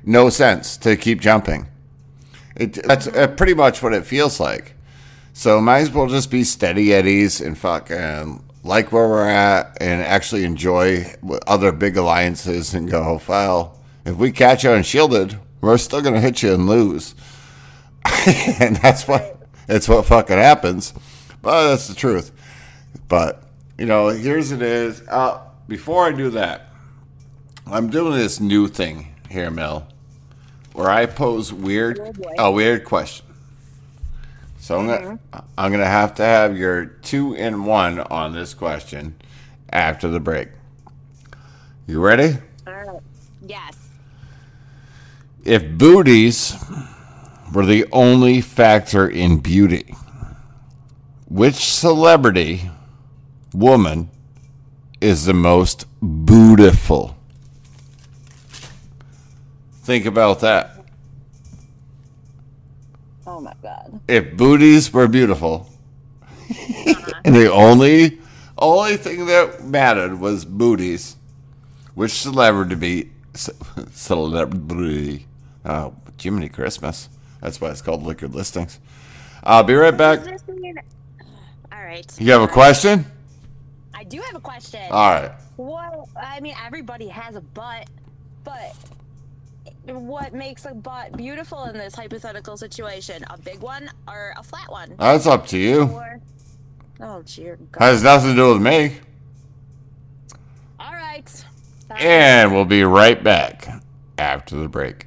[0.05, 1.69] no sense to keep jumping?
[2.57, 4.75] It that's uh, pretty much what it feels like.
[5.33, 10.03] So might as well just be steady eddies and fucking like where we're at and
[10.03, 11.15] actually enjoy
[11.47, 16.43] other big alliances and go, well, if we catch you unshielded, we're still gonna hit
[16.43, 17.15] you and lose.
[18.61, 20.93] and that's what it's what fucking happens.
[21.43, 22.33] But that's the truth.
[23.09, 23.43] But
[23.79, 25.03] you know, here's it is.
[25.09, 26.69] Uh, before I do that,
[27.67, 29.89] I'm doing this new thing here, Mel,
[30.73, 33.27] where I pose weird a weird question.
[34.65, 35.19] So I'm gonna
[35.59, 39.15] I'm gonna have to have your two in one on this question
[39.69, 40.49] after the break.
[41.87, 42.39] You ready?
[42.67, 43.03] All right.
[43.47, 43.91] Yes.
[45.45, 46.57] If booties
[47.53, 49.95] were the only factor in beauty,
[51.29, 52.71] which celebrity
[53.53, 54.09] woman
[54.99, 55.85] is the most
[56.25, 57.19] beautiful?
[59.83, 60.74] Think about that.
[63.35, 63.99] Oh my god.
[64.07, 65.69] If booties were beautiful,
[67.25, 68.21] and the only
[68.57, 71.17] only thing that mattered was booties,
[71.95, 73.51] which celebrity ce-
[73.91, 75.27] celebrity?
[75.65, 77.09] Oh, Jiminy Christmas.
[77.41, 78.79] That's why it's called liquid listings.
[79.43, 80.21] I'll be right back.
[80.21, 80.79] Is this thing-
[81.73, 82.07] All right.
[82.21, 83.05] You have a um, question?
[83.95, 84.81] I do have a question.
[84.93, 85.33] All right.
[85.57, 87.91] Well, I mean, everybody has a butt,
[88.45, 88.77] but
[89.87, 93.25] what makes a butt beautiful in this hypothetical situation?
[93.31, 94.95] A big one or a flat one?
[94.99, 95.83] That's up to you.
[95.85, 96.21] Or
[97.01, 97.85] oh, dear God.
[97.85, 98.99] Has nothing to do with me.
[100.81, 101.29] All right.
[101.89, 101.99] Fine.
[101.99, 103.83] And we'll be right back
[104.19, 105.07] after the break.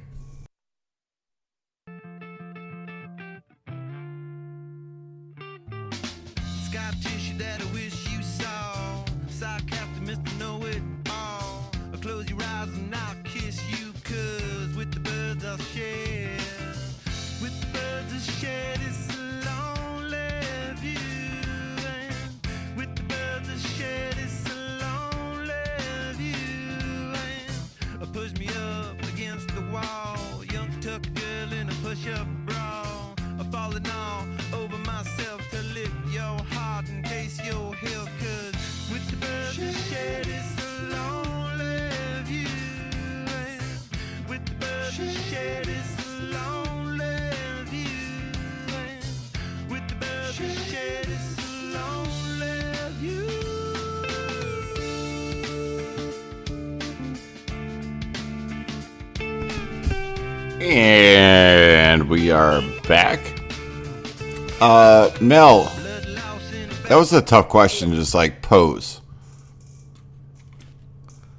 [64.60, 69.00] Uh, Mel, Blood loss in a that was a tough question to just like pose.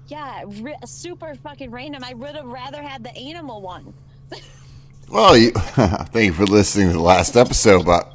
[0.07, 2.03] Yeah, ri- super fucking random.
[2.03, 3.93] I would have rather had the animal one.
[5.11, 8.13] Well, you, thank you for listening to the last episode, but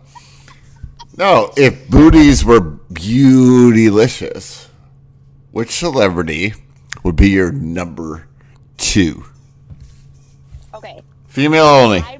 [1.16, 4.68] no, if booties were beautylicious,
[5.50, 6.54] which celebrity
[7.02, 8.28] would be your number
[8.76, 9.24] two?
[10.72, 11.02] Okay.
[11.26, 11.98] Female only.
[11.98, 12.18] I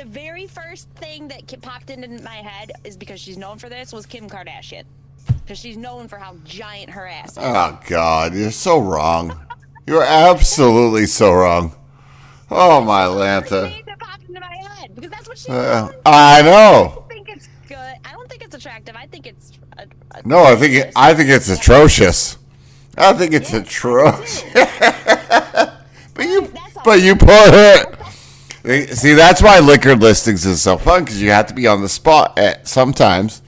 [0.00, 3.92] the very first thing that popped into my head is because she's known for this
[3.92, 4.84] was Kim Kardashian.
[5.42, 7.38] Because she's known for how giant her ass is.
[7.38, 9.38] Oh God, you're so wrong.
[9.86, 11.74] You're absolutely so wrong.
[12.50, 13.70] Oh my Lanta.
[13.70, 15.50] thing that popped into my head because that's what she.
[15.50, 15.94] Uh, known.
[16.06, 17.04] I know.
[17.04, 17.76] I think it's good.
[17.76, 18.96] I don't think it's attractive.
[18.96, 19.52] I think it's.
[20.24, 22.38] No, I think it, I think it's atrocious.
[22.96, 24.44] I think it's atrocious.
[26.14, 26.52] but you,
[26.84, 27.99] but you put it.
[28.64, 31.88] See, that's why liquor listings is so fun because you have to be on the
[31.88, 33.42] spot at sometimes.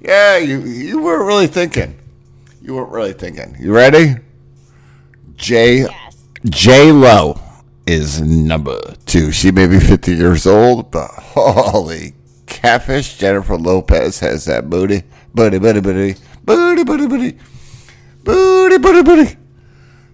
[0.00, 1.96] Yeah, you you weren't really thinking.
[2.60, 3.56] You weren't really thinking.
[3.58, 4.16] You ready?
[5.36, 6.16] J Yes.
[6.44, 7.40] J Lo
[7.86, 9.30] is number two.
[9.32, 12.14] She may be 50 years old, but holy
[12.46, 17.38] catfish, Jennifer Lopez has that booty, booty, booty, booty, booty, booty, booty,
[18.24, 19.36] booty, booty, booty.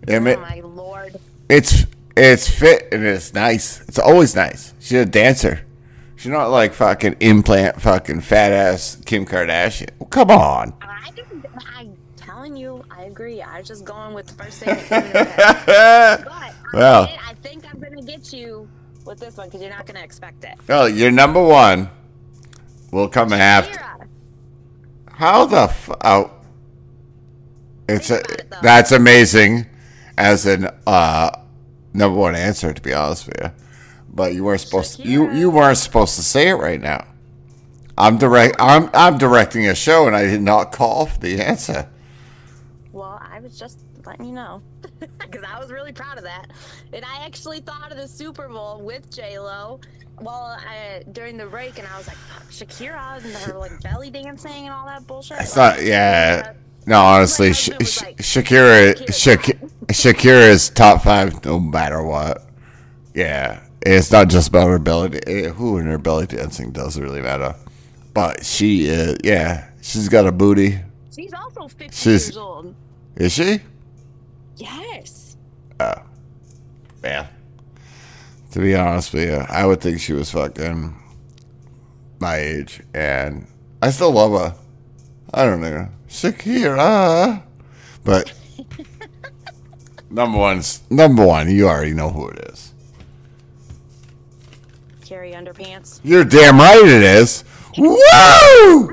[0.07, 1.17] Oh it, my lord.
[1.49, 1.87] it's
[2.17, 3.81] it's fit and it's nice.
[3.89, 4.75] It's always nice.
[4.81, 5.61] She's a dancer.
[6.17, 9.91] She's not like fucking implant, fucking fat ass Kim Kardashian.
[9.99, 10.75] Well, come on.
[10.81, 11.11] I.
[11.77, 13.43] I'm telling you, I agree.
[13.43, 16.25] I was just going with the first thing that came head.
[16.25, 17.07] But I, Well.
[17.07, 18.69] did- I think I'm gonna get you
[19.05, 20.55] with this one because you're not gonna expect it.
[20.69, 21.91] Well, your number one
[22.91, 23.81] will come after.
[25.11, 26.31] How the f- oh,
[27.89, 29.67] it's a, it, that's amazing
[30.17, 31.31] as an uh
[31.95, 33.51] number one answer to be honest with you.
[34.09, 37.07] But you weren't supposed to, you you weren't supposed to say it right now.
[37.97, 41.89] I'm direct I'm I'm directing a show and I did not call for the answer.
[42.93, 44.63] Well, I was just letting you know.
[45.19, 46.51] Because I was really proud of that.
[46.93, 49.81] And I actually thought of the Super Bowl with J Lo
[50.19, 52.17] while I during the break, and I was like,
[52.51, 55.41] Shakira and her like belly dancing and all that bullshit.
[55.41, 55.83] It's not.
[55.83, 56.53] Yeah.
[56.87, 62.47] No, honestly, Sh- Sh- Shakira, Shakira Shak- Shakira is top five no matter what.
[63.15, 65.21] Yeah, it's not just about her belly.
[65.27, 67.55] eh, Who in her belly dancing doesn't really matter,
[68.13, 69.17] but she is.
[69.25, 70.79] Yeah, she's got a booty.
[71.15, 72.75] She's also 50 She's- years old.
[73.17, 73.61] Is she?
[74.57, 75.37] Yes.
[75.81, 75.95] Oh,
[77.03, 77.27] Yeah.
[78.53, 80.95] To be honest with you, I would think she was fucking
[82.21, 83.47] my age, and
[83.83, 84.55] I still love her.
[85.37, 87.43] I don't know, Shakira,
[88.05, 88.33] but
[90.11, 91.51] number one's number one.
[91.51, 92.73] You already know who it is.
[95.05, 96.01] Carrie underpants.
[96.05, 97.43] You're damn right it is.
[97.77, 98.93] Woo!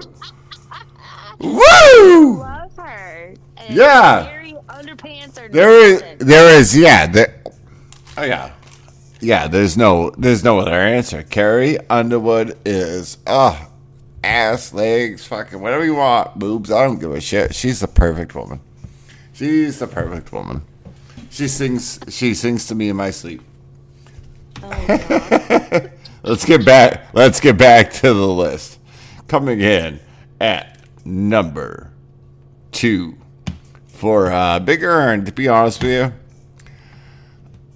[1.39, 2.39] Woo!
[2.39, 3.35] Love her.
[3.57, 4.23] And Yeah.
[4.27, 7.05] Carrie underpants are there is there is yeah.
[7.05, 7.43] There,
[8.17, 8.51] oh yeah,
[9.19, 9.47] yeah.
[9.47, 11.21] There's no, there's no other answer.
[11.21, 13.65] Carrie Underwood is, uh
[14.23, 16.71] ass, legs, fucking whatever you want, boobs.
[16.71, 17.55] I don't give a shit.
[17.55, 18.59] She's the perfect woman.
[19.33, 20.63] She's the perfect woman.
[21.29, 23.41] She sings, she sings to me in my sleep.
[24.63, 25.81] Oh,
[26.23, 27.13] Let's get back.
[27.13, 28.79] Let's get back to the list.
[29.27, 29.99] Coming in
[30.39, 31.91] at number
[32.71, 33.17] two
[33.87, 35.25] for uh, Big Earn.
[35.25, 36.13] To be honest with you,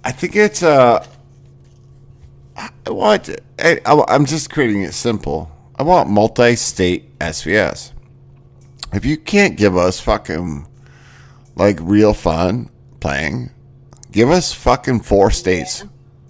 [0.04, 1.04] I think it's uh,
[2.56, 3.30] I want.
[3.58, 5.50] I, I'm just creating it simple.
[5.78, 7.92] I want multi-state SVS.
[8.92, 10.66] If you can't give us fucking
[11.54, 12.70] like real fun
[13.00, 13.50] playing,
[14.10, 15.84] give us fucking four states,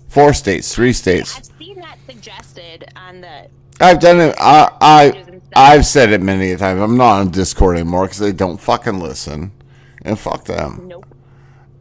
[0.09, 1.37] four states, three states.
[1.37, 3.49] I've seen that suggested on the.
[3.81, 4.35] I've done it.
[4.41, 5.25] I, I
[5.55, 6.81] I've said it many times.
[6.81, 9.53] I'm not on Discord anymore because they don't fucking listen,
[10.03, 10.89] and fuck them.
[10.89, 11.07] Nope.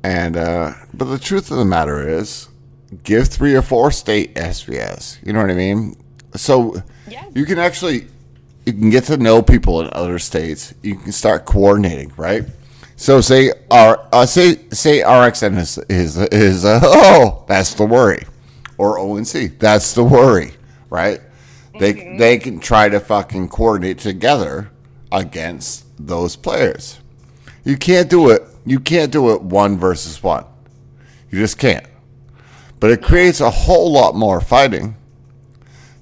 [0.04, 2.50] And uh, but the truth of the matter is,
[3.04, 5.26] give three or four state SVS.
[5.26, 5.96] You know what I mean?
[6.36, 7.26] So Yeah.
[7.34, 8.08] you can actually
[8.66, 10.74] you can get to know people in other states.
[10.82, 12.44] You can start coordinating, right?
[12.96, 18.26] So say our uh, say say RXN is is is uh, oh that's the worry,
[18.78, 20.54] or ONC that's the worry,
[20.90, 21.22] right?
[21.78, 24.72] They they can try to fucking coordinate together
[25.12, 27.00] against those players.
[27.66, 28.44] You can't do it.
[28.66, 30.46] You can't do it one versus one.
[31.30, 31.86] You just can't.
[32.80, 34.96] But it creates a whole lot more fighting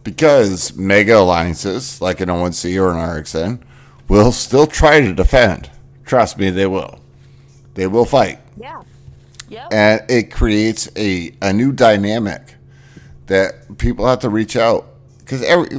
[0.04, 3.60] because mega alliances like an ONC or an RXN
[4.08, 5.70] will still try to defend.
[6.06, 7.00] Trust me, they will.
[7.76, 8.40] They will fight.
[8.58, 8.82] Yeah.
[9.50, 9.68] Yep.
[9.72, 12.56] And it creates a, a new dynamic
[13.28, 14.88] that people have to reach out.
[15.20, 15.70] Because every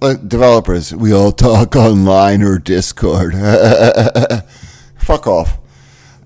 [0.00, 3.34] like developers, we all talk online or Discord.
[4.98, 5.58] Fuck off.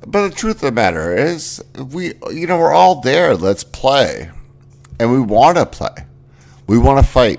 [0.07, 3.37] But the truth of the matter is, we you know we're all there.
[3.37, 4.31] Let's play,
[4.99, 6.07] and we want to play.
[6.73, 7.39] We want to fight.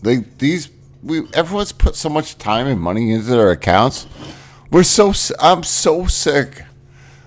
[0.00, 0.70] They these
[1.02, 4.06] we everyone's put so much time and money into their accounts.
[4.70, 6.64] We're so I'm so sick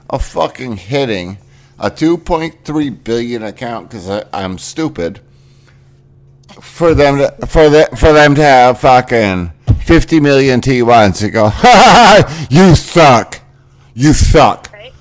[0.10, 1.38] of fucking hitting
[1.78, 5.20] a 2.3 billion account because I'm stupid.
[6.60, 9.52] For them to for the, for them to have fucking
[9.86, 13.42] 50 million T1s to go, ha ha, you suck,
[13.94, 14.74] you suck.
[14.74, 14.92] right?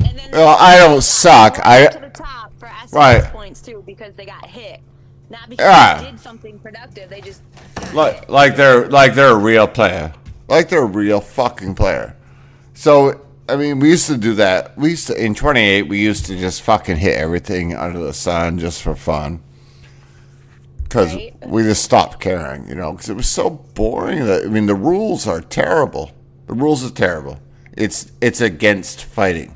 [0.00, 1.60] And then Well, I don't suck.
[1.64, 3.22] I to the top for Right.
[3.22, 4.80] points too because they got hit,
[5.30, 6.02] not because Yeah.
[6.02, 7.08] they did something productive.
[7.10, 7.42] They just
[7.94, 10.12] like like they're like they're a real player,
[10.48, 12.16] like they're a real fucking player.
[12.74, 14.76] So I mean, we used to do that.
[14.78, 15.82] We used to in 28.
[15.88, 19.40] We used to just fucking hit everything under the sun just for fun.
[20.82, 21.34] Because Right.
[21.46, 24.24] we just stopped caring, you know, because it was so boring.
[24.26, 26.10] That I mean, the rules are terrible.
[26.46, 27.38] The rules are terrible.
[27.76, 29.54] It's it's against fighting.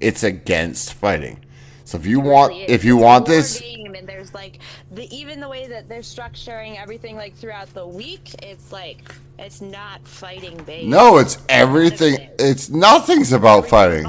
[0.00, 1.38] It's against fighting.
[1.86, 2.70] So if you want, really is.
[2.72, 4.58] if you want this, game and there's like
[4.90, 9.60] the even the way that they're structuring everything like throughout the week, it's like it's
[9.60, 10.88] not fighting based.
[10.88, 12.28] no, it's everything.
[12.40, 14.04] It's nothing's about fighting.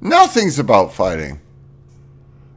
[0.00, 1.40] Nothing's about fighting.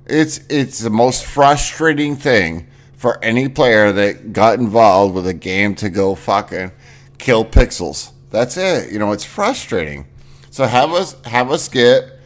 [0.08, 5.76] It's it's the most frustrating thing for any player that got involved with a game
[5.76, 6.72] to go fucking
[7.20, 8.14] kill pixels.
[8.32, 8.92] That's it.
[8.92, 10.08] You know, it's frustrating.
[10.50, 12.17] So have us have us get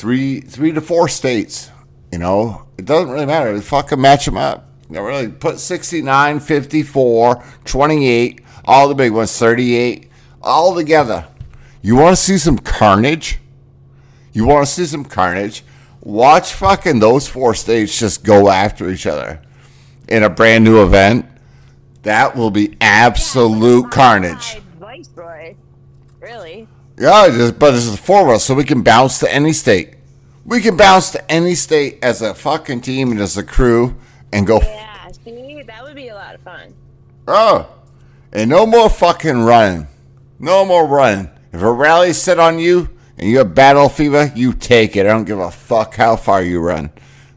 [0.00, 1.70] three three to four states.
[2.10, 3.60] You know, it doesn't really matter.
[3.60, 4.66] Fucking match them up.
[4.88, 10.10] You know, really put 69, 54, 28, all the big ones, 38,
[10.42, 11.28] all together.
[11.82, 13.38] You want to see some carnage?
[14.32, 15.62] You want to see some carnage?
[16.00, 19.42] Watch fucking those four states just go after each other
[20.08, 21.26] in a brand new event.
[22.02, 24.60] That will be absolute Yeah, carnage.
[24.80, 25.54] Viceroy.
[26.18, 26.66] Really?
[27.00, 29.94] Yeah, but this is four of us, so we can bounce to any state.
[30.44, 33.96] We can bounce to any state as a fucking team and as a crew
[34.34, 34.60] and go.
[34.60, 36.74] Yeah, see, that would be a lot of fun.
[37.26, 37.74] Oh,
[38.34, 39.86] and no more fucking running.
[40.38, 41.30] No more running.
[41.54, 45.06] If a rally's set on you and you have battle fever, you take it.
[45.06, 46.90] I don't give a fuck how far you run.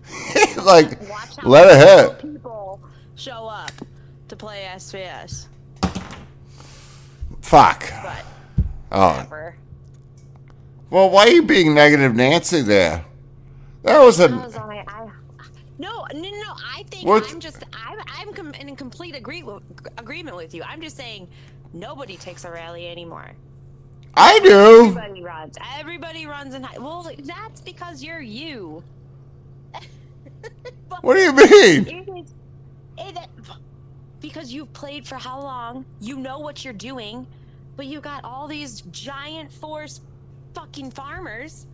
[0.58, 1.00] like,
[1.42, 2.34] let it hit.
[2.34, 2.82] people
[3.16, 3.72] show up
[4.28, 5.48] to play SVS.
[7.40, 7.90] Fuck.
[8.04, 8.26] But
[8.94, 9.28] Oh,
[10.90, 12.62] well, why are you being negative, Nancy?
[12.62, 13.06] There.
[13.84, 14.28] That was a.
[14.30, 15.10] was on my- I-
[15.80, 16.54] no, no, no, no.
[16.76, 17.30] I think What?
[17.32, 19.44] I'm just I'm I'm com- in complete agree-
[19.98, 20.64] agreement with you.
[20.64, 21.28] I'm just saying
[21.74, 23.32] nobody takes a rally anymore.
[24.16, 24.96] I do.
[24.96, 25.58] Everybody runs.
[25.80, 26.78] Everybody runs in high.
[26.78, 28.84] Well, that's because you're you.
[31.02, 31.88] What do you mean?
[31.88, 32.34] it is,
[32.98, 33.30] it,
[34.22, 35.86] because you've played for how long?
[36.00, 37.28] You know what you're doing,
[37.76, 40.02] but you got all these giant force
[40.54, 41.66] fucking farmers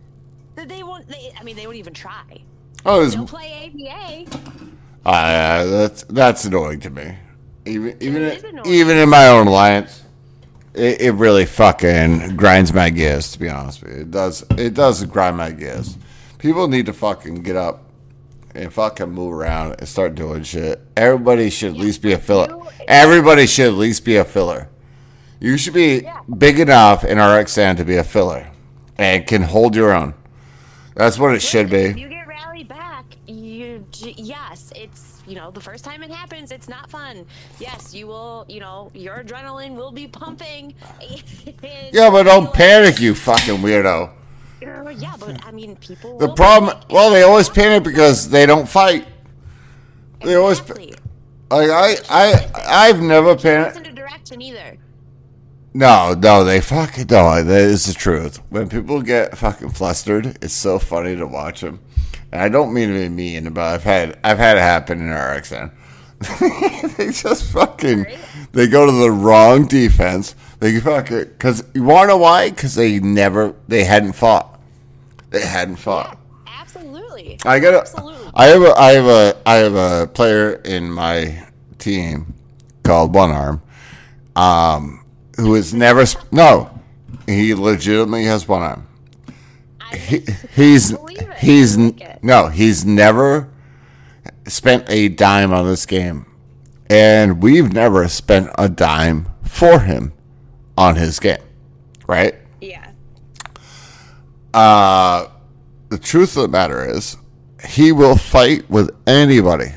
[0.56, 1.06] that they won't.
[1.08, 2.40] They, I mean, they won't even try.
[2.84, 4.26] Oh, They'll play AVA.
[5.04, 7.16] Uh, that's that's annoying to me.
[7.66, 10.02] Even even is even in my own alliance,
[10.74, 13.32] it, it really fucking grinds my gears.
[13.32, 15.96] To be honest with you, it does it does grind my gears.
[16.38, 17.84] People need to fucking get up
[18.54, 20.80] and fucking move around and start doing shit.
[20.96, 22.62] Everybody should at least be a filler.
[22.88, 24.68] Everybody should at least be a filler.
[25.40, 26.20] You should be Yeah.
[26.36, 28.50] big enough in RXN to be a filler
[28.98, 30.14] and can hold your own.
[30.94, 32.00] That's what it should If be.
[32.00, 33.86] you get rallied back, you
[34.16, 37.24] yes, it's you know the first time it happens, it's not fun.
[37.58, 38.44] Yes, you will.
[38.48, 40.74] You know your adrenaline will be pumping.
[41.92, 44.10] Yeah, but don't panic, you fucking weirdo.
[44.60, 46.18] Yeah, but I mean, people.
[46.18, 46.88] The problem, panic.
[46.90, 49.06] well, they always panic because they don't fight.
[50.22, 50.90] They always, like
[51.50, 53.76] I, I, I've never panicked.
[53.76, 54.76] Listen to direction either.
[55.72, 57.42] No, no, they fucking no.
[57.42, 58.40] That is the truth.
[58.50, 61.80] When people get fucking flustered, it's so funny to watch them.
[62.32, 65.08] And I don't mean to be mean, but I've had, I've had it happen in
[65.08, 65.72] RXN.
[66.96, 68.06] they just fucking,
[68.52, 70.34] they go to the wrong defense.
[70.58, 72.50] They fucking, cause you wanna know why?
[72.50, 74.60] Cause they never, they hadn't fought.
[75.30, 76.18] They hadn't fought.
[76.46, 77.38] Absolutely.
[77.44, 78.30] I got Absolutely.
[78.34, 81.46] I have a, I have a, I have a player in my
[81.78, 82.34] team
[82.82, 83.62] called One Arm,
[84.36, 85.04] um,
[85.40, 86.70] who has never, sp- no,
[87.26, 88.86] he legitimately has one arm.
[89.80, 90.24] I He,
[90.54, 90.94] he's,
[91.38, 91.76] he's,
[92.22, 93.48] no, he's never
[94.46, 96.26] spent a dime on this game,
[96.88, 100.12] and we've never spent a dime for him
[100.76, 101.42] on his game,
[102.06, 102.34] right?
[102.60, 102.90] yeah.
[104.52, 105.28] Uh,
[105.90, 107.16] the truth of the matter is,
[107.66, 109.72] he will fight with anybody.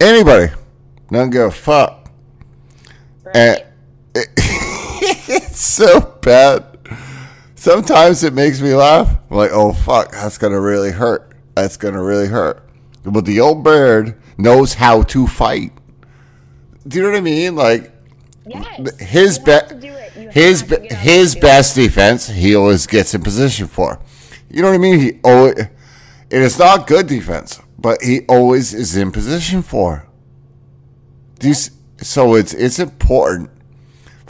[0.00, 0.52] Anybody.
[1.10, 2.10] Don't give a fuck.
[3.24, 3.36] Right.
[3.36, 3.64] And
[5.28, 6.66] it's so bad.
[7.54, 9.16] Sometimes it makes me laugh.
[9.30, 11.34] I'm like, oh fuck, that's gonna really hurt.
[11.54, 12.66] That's gonna really hurt.
[13.04, 15.72] But the old bird knows how to fight.
[16.86, 17.56] Do you know what I mean?
[17.56, 17.92] Like
[18.46, 19.00] yes.
[19.00, 20.12] his You have to be- do it.
[20.16, 24.00] You his be- his best defense he always gets in position for.
[24.50, 24.98] You know what I mean?
[25.00, 30.06] He always it is not good defense, but he always is in position for.
[31.38, 31.54] Do you
[31.98, 33.50] so it's it's important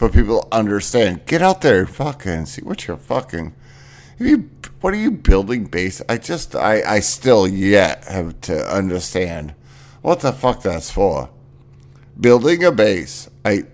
[0.00, 1.26] for people to understand.
[1.26, 3.54] Get out there, and fucking see what you're fucking.
[4.18, 4.48] You,
[4.80, 6.00] what are you building base?
[6.08, 9.52] I just I I still yet have to understand
[10.00, 11.28] what the fuck that's for
[12.18, 13.28] building a base.
[13.44, 13.64] I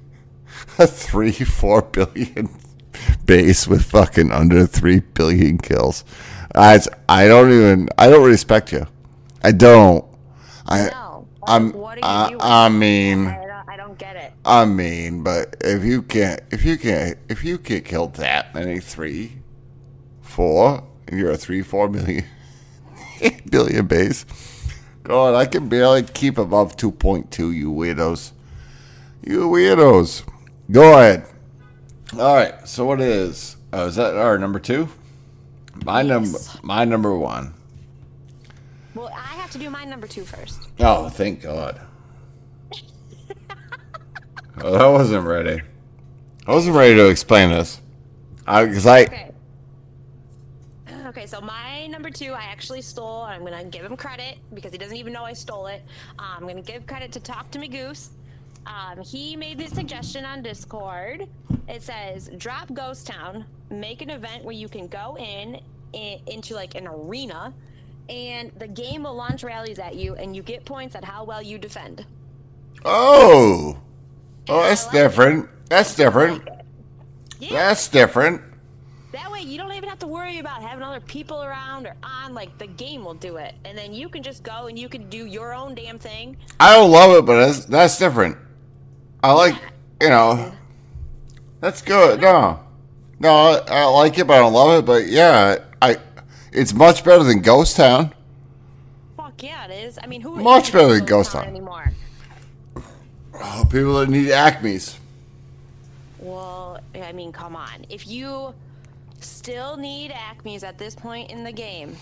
[0.78, 2.48] a three four billion
[3.26, 6.02] base with fucking under three billion kills.
[6.54, 8.86] I I don't even I don't respect you.
[9.44, 10.06] I don't.
[10.66, 11.28] I No.
[11.46, 12.40] I'm What are you I, doing?
[12.40, 13.47] I mean
[14.44, 15.04] I don't, I don't get it.
[15.04, 18.80] I mean, but if you can't if you can't if you can't kill that many
[18.80, 19.38] three,
[20.20, 22.24] four, and you're a three four million
[23.50, 24.24] billion base.
[25.02, 27.50] God, I can barely keep above two point two.
[27.50, 28.32] You weirdos,
[29.22, 30.22] you weirdos.
[30.70, 31.24] Go ahead.
[32.18, 32.68] All right.
[32.68, 33.56] So what is?
[33.72, 34.88] Oh, is that our number two?
[35.84, 36.38] My number.
[36.62, 37.54] My number one.
[38.94, 40.68] Well, I have to do my number two first.
[40.80, 41.80] Oh, thank God.
[44.64, 45.62] Oh, I wasn't ready.
[46.46, 47.80] I wasn't ready to explain this.
[48.46, 49.32] I, Because I, Okay.
[51.08, 53.22] Okay, so my number two, I actually stole.
[53.22, 55.82] I'm gonna give him credit because he doesn't even know I stole it.
[56.18, 58.10] Um, I'm gonna give credit to Talk to Me Goose.
[58.66, 61.26] Um, he made this suggestion on Discord.
[61.66, 65.60] It says, "Drop Ghost Town, make an event where you can go in,
[65.94, 67.54] i into like an arena,
[68.10, 71.42] and the game will launch rallies at you, and you get points at how well
[71.42, 72.04] you defend."
[72.84, 73.78] oh,
[74.48, 75.48] oh, that's different.
[75.68, 76.48] That's different.
[77.38, 77.50] Yeah.
[77.50, 78.42] That's different.
[79.12, 82.34] That way, you don't even have to worry about having other people around or on.
[82.34, 85.08] Like the game will do it, and then you can just go and you can
[85.08, 86.36] do your own damn thing.
[86.60, 88.36] I don't love it, but that's that's different.
[89.22, 89.54] I like,
[90.00, 90.52] you know,
[91.60, 92.20] that's good.
[92.20, 92.60] No,
[93.18, 94.86] no, I, I like it, but I don't love it.
[94.86, 95.96] But yeah, I,
[96.52, 98.14] it's much better than Ghost Town.
[99.16, 99.98] Fuck yeah, it is.
[100.02, 101.50] I mean, who Much better than Ghost Town Town.
[101.50, 101.92] anymore?
[103.40, 104.98] Oh, people that need Acme's.
[106.18, 107.86] Well, I mean, come on.
[107.88, 108.54] If you
[109.20, 111.96] still need Acme's at this point in the game,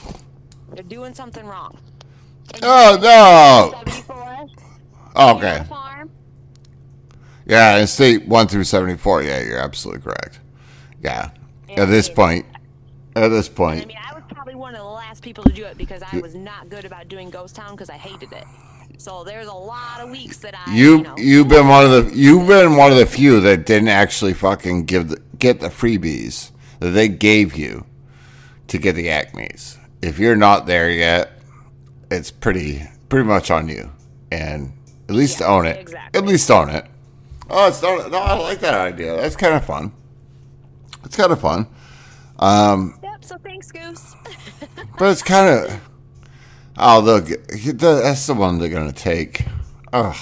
[0.75, 1.79] you're doing something wrong.
[2.55, 3.71] And Oh no.
[3.85, 4.47] 74
[5.17, 5.65] Okay.
[7.47, 9.23] Yeah, in state one through seventy four.
[9.23, 10.41] Yeah, you're absolutely correct.
[11.03, 11.31] Yeah.
[11.77, 12.47] At this point,
[13.15, 13.83] at this point.
[13.83, 16.19] I mean, I was probably one of the last people to do it because I
[16.19, 18.45] was not good about doing Ghost Town because I hated it.
[18.99, 21.91] So there's a lot of weeks that I, you, you know, you've been one of
[22.11, 25.69] the you've been one of the few that didn't actually fucking give the, get the
[25.69, 27.85] freebies that they gave you
[28.69, 29.79] to get the Acme's.
[30.03, 31.33] If you're not there yet,
[32.11, 33.93] it's pretty pretty much on you,
[34.33, 34.73] and
[35.09, 35.79] at least Yeah, own it.
[35.79, 36.19] exactly.
[36.19, 36.87] At least own it.
[37.49, 39.15] Oh, it's not, no, I like that idea.
[39.17, 39.93] That's kind of fun.
[41.05, 41.69] It's kind of fun,
[42.41, 43.25] Um, Yep.
[43.25, 44.17] So thanks, Goose.
[44.99, 45.81] but it's kind of.
[46.79, 49.45] Oh, look, that's the one they're gonna take.
[49.93, 50.15] Oh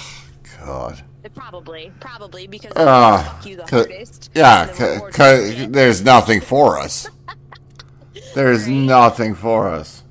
[0.65, 1.03] God.
[1.33, 4.31] probably, probably because ah, fuck you the hardest.
[4.33, 7.09] yeah, the there's nothing for us.
[8.35, 10.03] There's nothing for us.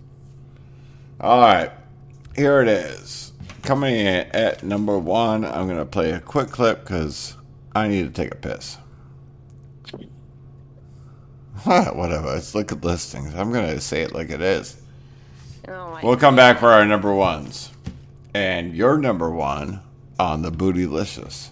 [1.20, 1.70] All right,
[2.34, 3.32] here it is.
[3.62, 7.36] Coming in at number one, I'm going to play a quick clip because
[7.74, 8.78] I need to take a piss.
[11.64, 13.34] Whatever, let's look at listings.
[13.34, 14.80] I'm going to say it like it is.
[15.68, 17.70] Oh We'll come back for our number ones.
[18.34, 19.80] And your number one
[20.18, 21.50] on the Bootylicious.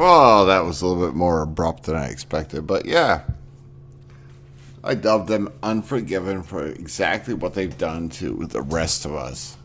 [0.00, 3.20] Well, that was a little bit more abrupt than I expected, but yeah.
[4.82, 9.58] I dub them unforgiven for exactly what they've done to the rest of us.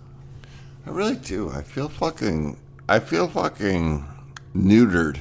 [0.86, 1.50] I really do.
[1.52, 2.58] I feel fucking
[2.90, 4.04] I feel fucking
[4.54, 5.20] neutered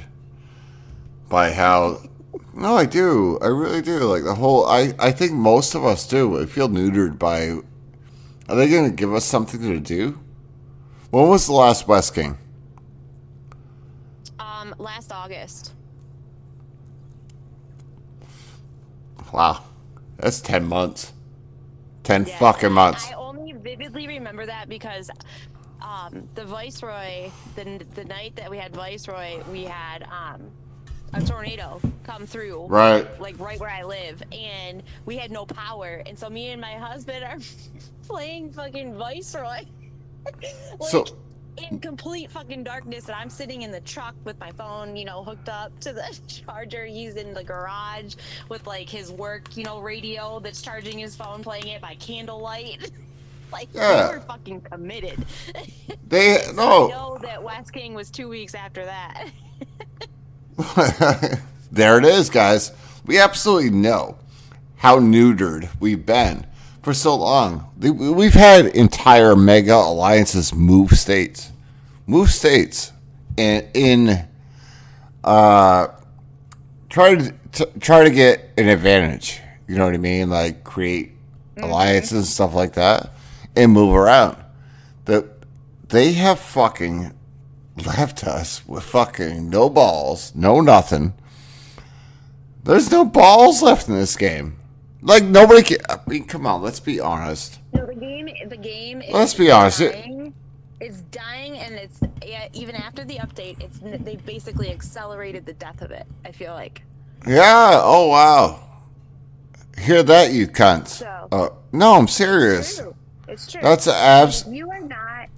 [1.28, 2.00] by how
[2.52, 3.38] No, I do.
[3.40, 4.00] I really do.
[4.00, 6.42] Like the whole I I think most of us do.
[6.42, 7.60] I feel neutered by
[8.48, 10.18] Are they going to give us something to do?
[11.10, 12.36] When was the last West King?
[14.85, 15.72] Last August.
[19.32, 19.64] Wow.
[20.18, 21.12] That's 10 months.
[22.05, 23.09] 10 Yes, fucking months.
[23.11, 25.11] I only vividly remember that because
[25.80, 30.51] um, the Viceroy, the, the night that we had Viceroy, we had um,
[31.14, 32.66] a tornado come through.
[32.66, 33.20] Right.
[33.20, 36.74] Like right where I live, and we had no power, and so me and my
[36.74, 37.39] husband are
[38.07, 39.64] playing fucking Viceroy.
[40.24, 41.07] like, So-
[41.59, 45.22] in complete fucking darkness, and I'm sitting in the truck with my phone, you know,
[45.24, 46.84] hooked up to the charger.
[46.84, 48.14] He's in the garage
[48.48, 52.90] with like his work, you know, radio that's charging his phone, playing it by candlelight.
[53.52, 54.09] like Yeah.
[54.11, 55.24] we were fucking committed.
[56.07, 56.88] They I no.
[56.88, 59.30] know that West King was two weeks after that.
[61.72, 62.72] there it is, guys.
[63.07, 64.16] We absolutely know
[64.76, 66.46] how neutered we've been
[66.85, 67.70] for so long.
[67.80, 71.51] We've had entire mega alliances move states,
[72.07, 72.93] move states,
[73.39, 74.28] and in
[75.24, 75.89] uh,
[76.91, 79.41] try to try to get an advantage.
[79.66, 80.28] You know what I mean?
[80.28, 81.12] Like create
[81.57, 83.11] alliances and stuff like that,
[83.57, 84.37] and move around.
[85.07, 85.24] That
[85.89, 87.14] they have fucking
[87.87, 91.14] left us with fucking no balls, no nothing.
[92.62, 94.57] There's no balls left in this game.
[95.05, 95.76] Like nobody can.
[95.88, 97.61] I mean, come on, let's be honest.
[97.74, 99.02] No, the game, the game.
[99.02, 100.34] Is Let's be honest, Dying.
[100.80, 105.82] It's dying, and it's yeah, even after the update, it's they basically accelerated the death
[105.82, 106.07] of it.
[106.24, 106.82] I feel like.
[107.26, 107.80] Yeah.
[107.82, 108.61] Oh wow.
[109.78, 110.88] Hear that, you cunts?
[110.88, 112.78] So- Uh, no, I'm serious.
[112.78, 112.94] True.
[113.28, 113.61] It's true.
[113.62, 114.46] That's abs.
[114.48, 115.28] you are not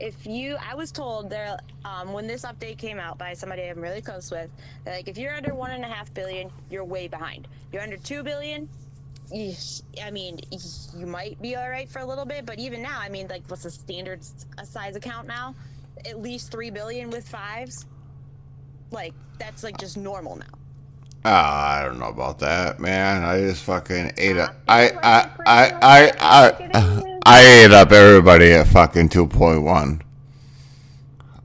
[0.00, 3.78] if you i was told there um, when this update came out by somebody i'm
[3.80, 4.50] really close with
[4.86, 8.20] like if you're under one and a half billion you're way behind you're under two
[8.24, 8.68] billion
[9.32, 10.38] i mean
[10.96, 13.42] you might be all right for a little bit but even now i mean like
[13.48, 14.20] what's the standard
[14.58, 15.54] a size account now
[16.06, 17.86] at least three billion with fives
[18.90, 20.46] like that's like just normal now
[21.26, 23.24] Ah, I don't know about that, man.
[23.24, 24.56] I just fucking ate up.
[24.68, 30.02] I I I I I I ate up everybody at fucking two point one.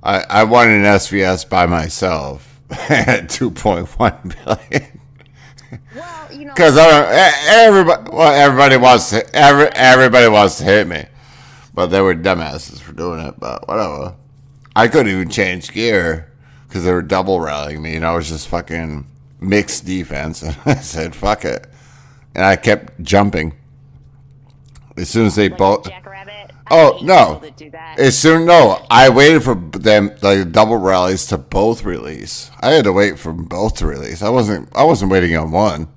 [0.04, 2.60] I I won an SVS by myself
[2.90, 4.99] at two point one billion.
[5.96, 7.10] Well you know Because I don't.
[7.48, 9.36] Everybody, well, everybody wants to.
[9.36, 11.06] Every, everybody wants to hit me,
[11.74, 13.40] but they were dumbasses for doing it.
[13.40, 14.16] But whatever.
[14.76, 16.32] I couldn't even change gear
[16.68, 19.06] because they were double rallying me, and I was just fucking
[19.40, 20.44] mixed defense.
[20.44, 21.68] And I said, "Fuck it,"
[22.36, 23.54] and I kept jumping.
[24.98, 25.90] As soon as they like both.
[26.70, 27.42] I Oh no!
[27.98, 32.52] As soon no, I waited for them the double rallies to both release.
[32.60, 34.22] I had to wait for both to release.
[34.22, 34.70] I wasn't.
[34.76, 35.88] I wasn't waiting on one.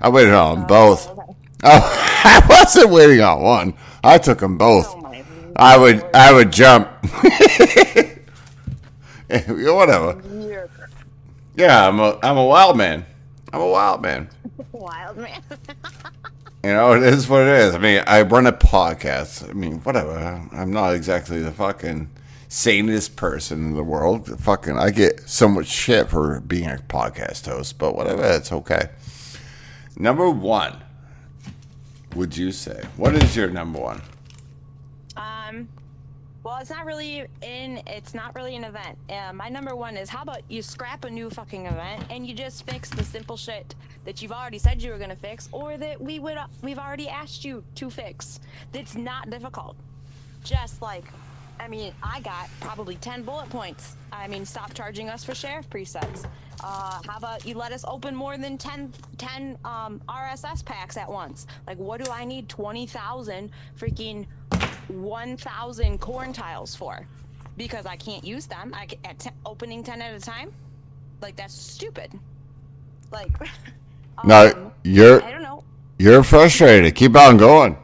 [0.00, 1.08] I waited on both.
[1.08, 1.20] okay.
[1.64, 3.74] Oh, I wasn't waiting on one.
[4.04, 4.86] I took them both.
[4.88, 5.12] Oh
[5.56, 6.04] I would.
[6.14, 6.88] I would jump.
[9.28, 10.22] Whatever.
[11.56, 12.18] Yeah, I'm a.
[12.22, 13.06] I'm a wild man.
[13.52, 14.28] I'm a wild man.
[14.72, 15.42] wild man
[16.64, 17.74] You know, it is what it is.
[17.74, 19.50] I mean, I run a podcast.
[19.50, 20.48] I mean, whatever.
[20.52, 22.08] I'm not exactly the fucking
[22.48, 24.40] sanest person in the world.
[24.40, 28.22] Fucking, I get so much shit for being a podcast host, but whatever.
[28.24, 28.90] It's okay.
[29.96, 30.76] Number one,
[32.14, 32.80] would you say?
[32.96, 34.02] What is your number one?
[36.44, 37.80] Well, it's not really in.
[37.86, 38.98] It's not really an event.
[39.08, 42.34] Uh, my number one is how about you scrap a new fucking event and you
[42.34, 46.00] just fix the simple shit that you've already said you were gonna fix, or that
[46.00, 48.40] we would we've already asked you to fix.
[48.72, 49.76] That's not difficult.
[50.42, 51.04] Just like,
[51.60, 53.96] I mean, I got probably ten bullet points.
[54.10, 56.26] I mean, stop charging us for sheriff presets.
[56.64, 61.10] Uh, how about you let us open more than 10, 10 um, RSS packs at
[61.10, 61.48] once?
[61.66, 64.26] Like, what do I need 20,000 freaking
[64.88, 67.06] 1,000 corn tiles for?
[67.56, 70.52] Because I can't use them I, at t- opening 10 at a time?
[71.20, 72.12] Like, that's stupid.
[73.10, 73.30] Like,
[74.24, 75.64] No, um, you're I don't know.
[75.98, 76.94] you're frustrated.
[76.94, 77.76] Keep on going.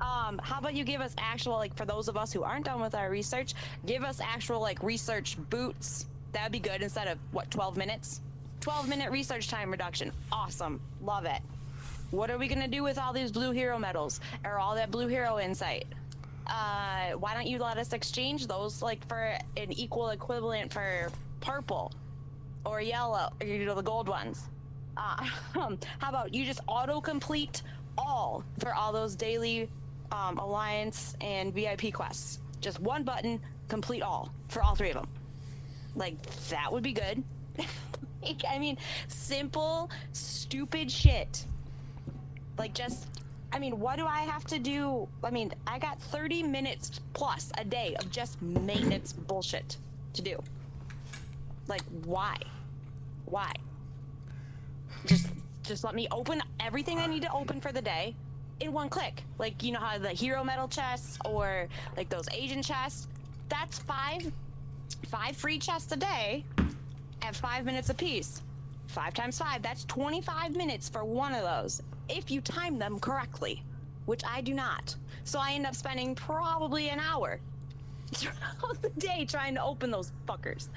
[0.00, 2.80] Um, how about you give us actual, like, for those of us who aren't done
[2.80, 3.54] with our research,
[3.86, 6.06] give us actual, like, research boots.
[6.32, 8.20] That would be good instead of, what, 12 minutes?
[8.60, 10.12] 12 minute research time reduction.
[10.30, 10.80] Awesome.
[11.02, 11.40] Love it.
[12.10, 14.90] What are we going to do with all these blue hero medals or all that
[14.90, 15.86] blue hero insight?
[16.46, 21.92] Uh, why don't you let us exchange those, like, for an equal equivalent for purple
[22.64, 24.48] or yellow, or, you know, the gold ones?
[24.96, 25.24] Uh,
[25.98, 27.62] how about you just auto complete
[27.96, 29.68] all for all those daily
[30.10, 32.40] um, alliance and VIP quests?
[32.60, 35.08] Just one button, complete all for all three of them.
[35.94, 37.22] Like that would be good.
[38.48, 38.78] I mean,
[39.08, 41.44] simple, stupid shit.
[42.58, 43.06] Like just,
[43.52, 45.08] I mean, what do I have to do?
[45.22, 49.76] I mean, I got 30 minutes plus a day of just maintenance bullshit
[50.14, 50.42] to do.
[51.68, 52.36] Like, why?
[53.26, 53.52] Why?
[55.06, 55.28] just
[55.62, 58.14] just let me open everything I need to open for the day
[58.60, 59.22] in one click.
[59.38, 63.08] Like you know how the hero medal chests or like those agent chests.
[63.48, 64.30] That's five
[65.06, 66.44] five free chests a day
[67.22, 68.42] at five minutes apiece.
[68.88, 71.80] Five times five, that's 25 minutes for one of those.
[72.12, 73.64] If you time them correctly,
[74.04, 74.94] which I do not.
[75.24, 77.40] So I end up spending probably an hour
[78.12, 80.68] throughout the day trying to open those fuckers.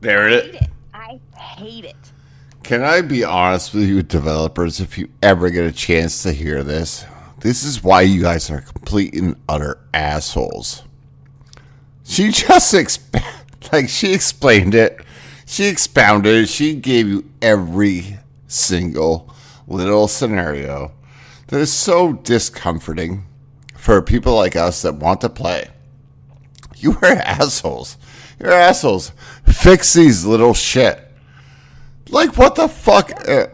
[0.00, 0.70] There I it it.
[0.92, 2.12] I hate it.
[2.62, 4.80] Can I be honest with you, developers?
[4.80, 7.04] If you ever get a chance to hear this,
[7.40, 10.82] this is why you guys are complete and utter assholes.
[12.04, 13.22] She just exp-
[13.72, 15.00] like she explained it,
[15.46, 19.33] she expounded it, she gave you every single
[19.66, 20.92] little scenario
[21.48, 23.26] that is so discomforting
[23.74, 25.68] for people like us that want to play.
[26.76, 27.96] You are assholes.
[28.38, 29.12] You're assholes.
[29.46, 31.00] Fix these little shit
[32.10, 33.10] Like what the fuck?
[33.28, 33.46] Uh,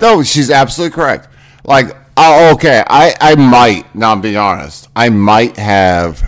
[0.00, 1.28] no, she's absolutely correct.
[1.64, 3.94] Like, oh, okay, I I might.
[3.94, 4.88] Now I'm being honest.
[4.96, 6.22] I might have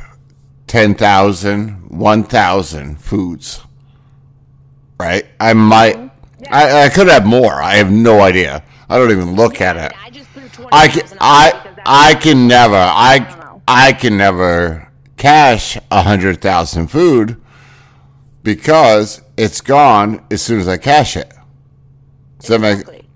[0.66, 3.60] 10,000, 1,000 foods.
[4.98, 5.26] Right?
[5.40, 5.96] I might.
[6.50, 7.52] I, I could have more.
[7.54, 8.62] I have no idea.
[8.88, 9.92] I don't even look at it.
[10.02, 13.40] I just threw 20 I can I I can never I.
[13.66, 17.40] I can never cash a hundred thousand food
[18.42, 21.32] because it's gone as soon as I cash it.
[22.46, 23.08] Make Exactly.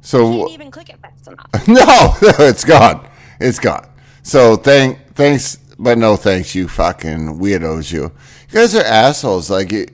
[0.00, 0.38] so?
[0.38, 1.46] Can't even click it fast enough.
[1.68, 2.14] No,
[2.46, 3.06] it's gone.
[3.38, 3.86] It's gone.
[4.22, 7.92] So thank thanks, but no thanks, you fucking weirdos.
[7.92, 8.10] You, you
[8.50, 9.50] guys are assholes.
[9.50, 9.86] Like you,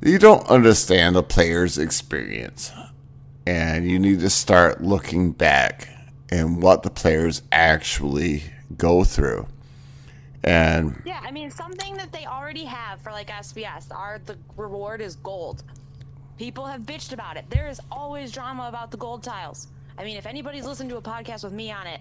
[0.00, 2.72] you don't understand the player's experience,
[3.46, 5.88] and you need to start looking back
[6.30, 8.42] and what the players actually
[8.76, 9.46] go through.
[10.42, 13.94] And Yeah, I mean something that they already have for like SVS.
[13.94, 15.62] Our the reward is gold.
[16.38, 17.48] People have bitched about it.
[17.48, 19.68] There is always drama about the gold tiles.
[19.98, 22.00] I mean, if anybody's listened to a podcast with me on it,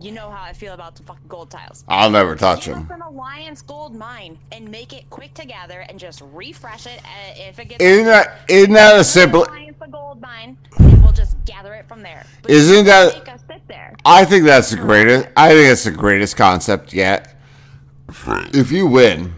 [0.00, 1.84] you know how I feel about the fucking gold tiles.
[1.88, 2.88] I'll never touch them.
[2.90, 6.98] an alliance gold mine and make it quick to gather and just refresh it.
[7.04, 9.44] Uh, if it gets Isn't that isn't that a simple?
[9.44, 12.24] alliance the gold mine, and we'll just gather it from there.
[12.42, 13.94] But Isn't that- make us sit there?
[14.04, 15.28] I think that's the greatest.
[15.36, 17.34] I think it's the greatest concept yet.
[18.08, 19.34] If you win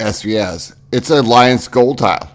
[0.00, 2.30] SVS, it's a Lions gold tile.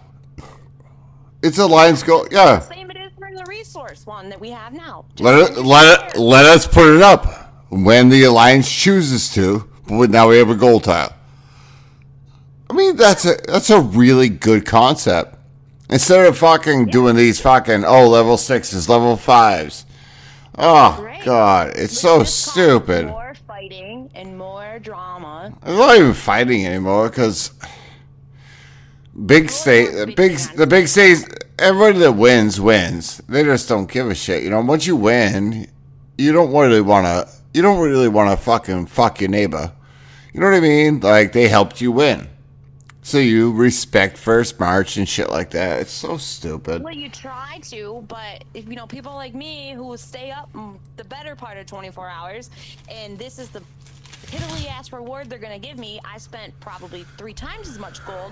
[1.43, 2.27] It's a Lions gold.
[2.31, 5.05] Yeah, Same it is for the resource one that we have now.
[5.15, 7.40] Just let it let it let us put it up
[7.71, 9.67] when the alliance chooses to.
[9.87, 11.15] But now we have a gold tile.
[12.69, 15.35] I mean, that's a that's a really good concept.
[15.89, 19.85] Instead of fucking doing these fucking oh level sixes, level fives.
[20.57, 23.07] Oh god, it's so stupid.
[23.07, 25.53] More fighting and more drama.
[25.63, 27.51] I'm not even fighting anymore because
[29.25, 31.25] big state, the big, the big states,
[31.59, 33.17] everybody that wins wins.
[33.27, 34.43] They just don't give a shit.
[34.43, 35.69] You know, once you win,
[36.17, 37.40] you don't really want to.
[37.53, 39.73] You don't really want to fucking fuck your neighbor.
[40.33, 41.01] You know what I mean?
[41.01, 42.29] Like they helped you win,
[43.01, 45.81] so you respect first march and shit like that.
[45.81, 46.81] It's so stupid.
[46.83, 50.49] Well, you try to, but if you know people like me who will stay up
[50.95, 52.49] the better part of 24 hours,
[52.89, 53.61] and this is the
[54.27, 55.99] piddly ass reward they're gonna give me.
[56.05, 58.31] I spent probably three times as much gold.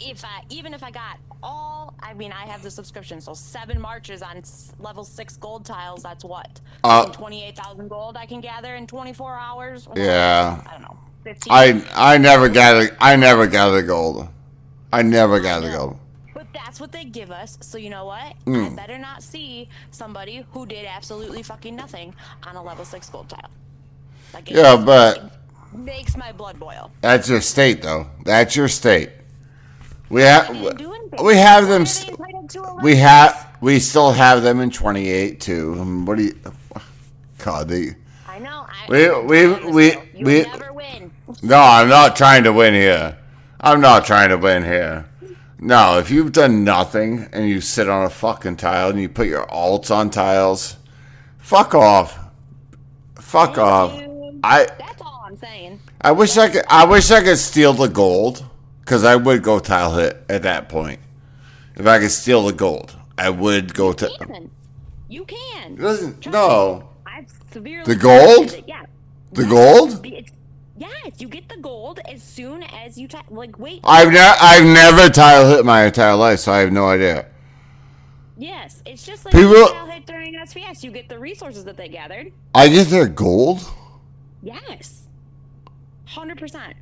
[0.00, 3.80] If I even if I got all, I mean, I have the subscription, so seven
[3.80, 6.02] marches on s- level six gold tiles.
[6.02, 9.86] That's what Uh, 28,000 gold I can gather in 24 hours.
[9.86, 10.62] or Yeah.
[10.66, 10.96] I don't know.
[11.24, 11.52] 15.
[11.52, 12.96] I I never gather.
[13.00, 14.28] I never gather gold.
[14.92, 15.98] I never gather gold.
[16.34, 17.58] But that's what they give us.
[17.60, 18.34] So you know what?
[18.44, 18.64] Hmm.
[18.64, 22.14] I better not see somebody who did absolutely fucking nothing
[22.46, 23.50] on a level six gold tile.
[24.32, 25.30] Like it Yeah, but
[25.72, 26.90] makes my blood boil.
[27.02, 28.06] That's your state, though.
[28.24, 29.10] That's your state.
[30.10, 31.24] We have I didn't do anything.
[31.24, 31.82] we have them.
[31.82, 35.40] are s- they entitled to a We have we still have them in twenty eight
[35.40, 35.76] too.
[35.80, 36.34] Um, What do you?
[37.38, 37.94] God, they.
[38.28, 38.66] I know.
[38.68, 41.10] I, We- we- we- we- never win.
[41.42, 43.16] No, I'm not trying to win here.
[43.60, 45.06] I'm not trying to win here.
[45.58, 49.26] No, if you've done nothing and you sit on a fucking tile and you put
[49.26, 50.76] your alts on tiles,
[51.38, 52.18] fuck off.
[53.18, 53.94] Fuck off.
[54.00, 54.40] you.
[54.42, 55.78] I That's all I'm saying.
[56.00, 56.64] I wish I could.
[56.68, 58.44] I wish I could steal the gold,
[58.90, 60.98] because I would go tile hit at that point.
[61.76, 64.08] If I could steal the gold, I would go to.
[64.10, 64.50] You can.
[65.08, 65.76] You can.
[65.76, 66.88] Doesn't Trust no.
[67.06, 68.64] I've severely The gold?
[68.66, 68.86] Yeah.
[69.30, 70.04] the Yes, gold.
[70.06, 70.32] it's-
[70.76, 73.26] Yes, you get the gold as soon as you type.
[73.30, 73.80] Like, wait.
[73.84, 77.26] I've never I've never tile hit my entire life, so I have no idea.
[78.36, 80.82] Yes, it's just like People- People, hit during SVS.
[80.82, 82.32] You get the resources that they gathered.
[82.56, 83.60] I get their gold.
[84.42, 85.02] Yes,
[86.06, 86.74] hundred percent.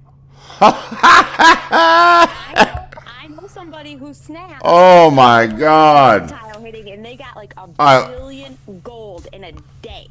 [0.61, 6.29] I know, I know somebody who snapped Oh my god.
[6.29, 10.09] tile hitting, and they got like a I- billion gold in a day.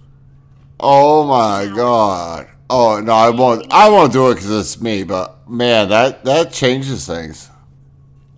[0.80, 2.48] Oh my god.
[2.70, 3.66] Oh no, I won't.
[3.74, 5.04] I won't do it because it's me.
[5.04, 7.50] But man, that that changes things.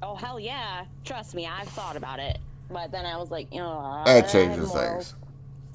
[0.01, 0.85] Oh hell yeah!
[1.03, 2.37] Trust me, I've thought about it,
[2.69, 4.73] but then I was like, you know, I That changes morals.
[5.11, 5.15] things.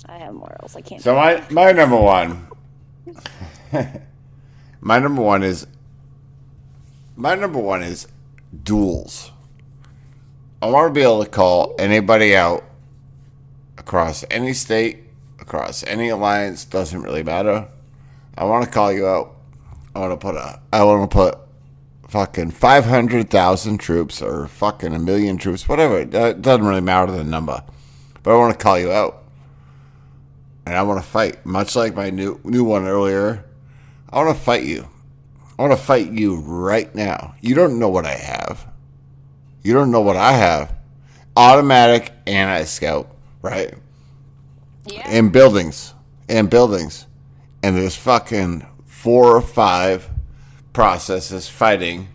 [0.06, 0.76] I have morals.
[0.76, 1.02] I can't.
[1.02, 2.46] So my my number one,
[4.80, 5.66] my number one is
[7.16, 8.08] my number one is
[8.62, 9.30] duels.
[10.60, 12.64] I want to be able to call anybody out
[13.76, 15.04] across any state,
[15.38, 16.64] across any alliance.
[16.64, 17.68] Doesn't really matter.
[18.36, 19.36] I want to call you out.
[19.94, 20.60] I want to put a.
[20.72, 21.38] I want to put
[22.08, 26.00] fucking five hundred thousand troops or fucking a million troops, whatever.
[26.00, 27.62] It doesn't really matter the number,
[28.22, 29.24] but I want to call you out
[30.66, 31.44] and I want to fight.
[31.44, 33.44] Much like my new new one earlier,
[34.10, 34.88] I want to fight you.
[35.59, 37.34] I want to fight you right now.
[37.40, 38.66] You don't know what I have.
[39.62, 40.74] You don't know what I have,
[41.36, 43.74] automatic anti scout, right?
[44.86, 45.11] Yeah.
[45.11, 45.94] In buildings,
[46.28, 47.07] in buildings,
[47.62, 50.11] and there's fucking four or five
[50.74, 52.09] processes fighting.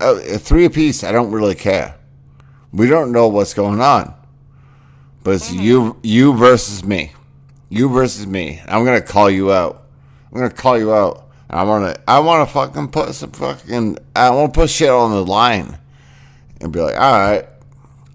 [0.00, 1.04] Uh, three apiece.
[1.04, 1.96] I don't really care.
[2.72, 4.14] We don't know what's going on,
[5.22, 7.12] but it's you, you versus me,
[7.68, 8.62] you versus me.
[8.66, 9.86] I'm gonna call you out.
[10.32, 11.23] I'm gonna call you out.
[11.54, 15.78] I wanna, I wanna fucking put some fucking, I wanna put shit on the line,
[16.60, 17.46] and be like, all right,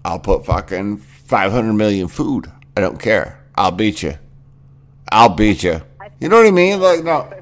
[0.04, 2.52] I'll put fucking 500 million food.
[2.76, 3.40] I don't care.
[3.54, 4.18] I'll beat you.
[5.10, 5.80] I'll beat you.
[6.18, 6.80] You know what I mean?
[6.80, 7.32] Like no,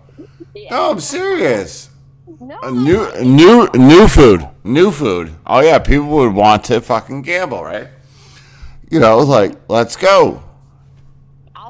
[0.71, 1.91] no, I'm serious.
[2.41, 5.35] no, new, new, new food, new food.
[5.47, 7.89] Oh yeah, people would want to fucking gamble, right?
[8.89, 10.45] You know, like let's go.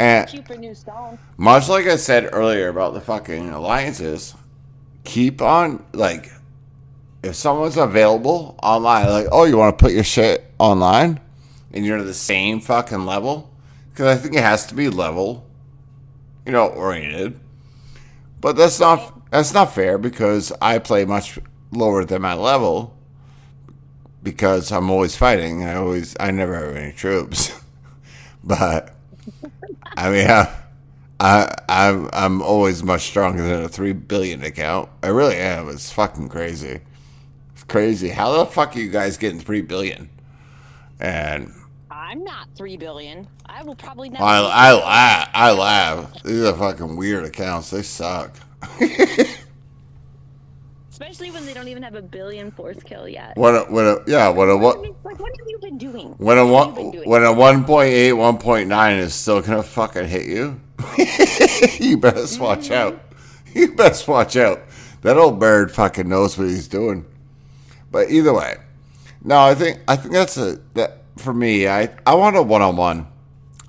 [0.01, 1.19] I'll and- for new stone.
[1.37, 4.35] Much like I said earlier about the fucking alliances,
[5.05, 6.33] keep on like
[7.23, 11.21] if someone's available online, like oh you want to put your shit online,
[11.73, 13.51] and you're the same fucking level,
[13.91, 15.47] because I think it has to be level,
[16.47, 17.39] you know, oriented.
[18.41, 21.39] But that's not that's not fair because I play much
[21.71, 22.97] lower than my level
[24.23, 25.65] because I'm always fighting.
[25.65, 27.53] I always I never have any troops,
[28.45, 28.95] but
[29.97, 30.55] I mean I,
[31.21, 34.89] I I'm I'm always much stronger than a three billion account.
[35.03, 35.69] I really am.
[35.69, 36.81] It's fucking crazy.
[37.55, 38.09] It's crazy.
[38.09, 40.11] How the fuck are you guys getting three billion?
[41.01, 41.53] And
[41.91, 43.29] I'm not three billion.
[43.47, 44.25] I will probably never.
[44.25, 45.31] I I laugh.
[45.35, 46.23] I laugh.
[46.23, 47.71] These are fucking weird accounts.
[47.71, 48.35] They suck.
[51.19, 53.37] Especially when they don't even have a billion force kill yet.
[53.37, 56.15] What a, what a, yeah, what a, what, like, what have you been doing?
[56.19, 57.11] when a What one, have you been doing?
[57.11, 60.61] when a 1.8, 1.9 is still gonna fucking hit you,
[61.81, 62.45] you best mm-hmm.
[62.45, 63.01] watch out.
[63.53, 64.63] You best watch out.
[65.03, 67.05] That old bird fucking knows what he's doing.
[67.91, 68.59] But either way,
[69.25, 73.09] no, I think, I think that's a, that, for me, I, I want a one-on-one.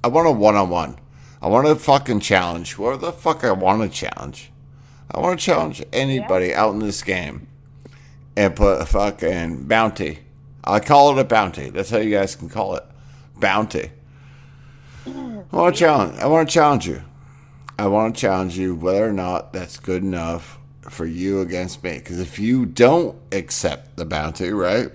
[0.03, 0.99] I want a one-on-one.
[1.41, 4.51] I want to fucking challenge whoever the fuck I want to challenge.
[5.11, 7.47] I want to challenge anybody out in this game
[8.35, 10.19] and put a fucking bounty.
[10.63, 11.69] I call it a bounty.
[11.69, 12.83] That's how you guys can call it.
[13.37, 13.91] Bounty.
[15.07, 16.19] I want to challenge.
[16.19, 17.01] I want to challenge you.
[17.79, 21.93] I want to challenge you whether or not that's good enough for you against me.
[21.97, 24.91] Because if you don't accept the bounty, right,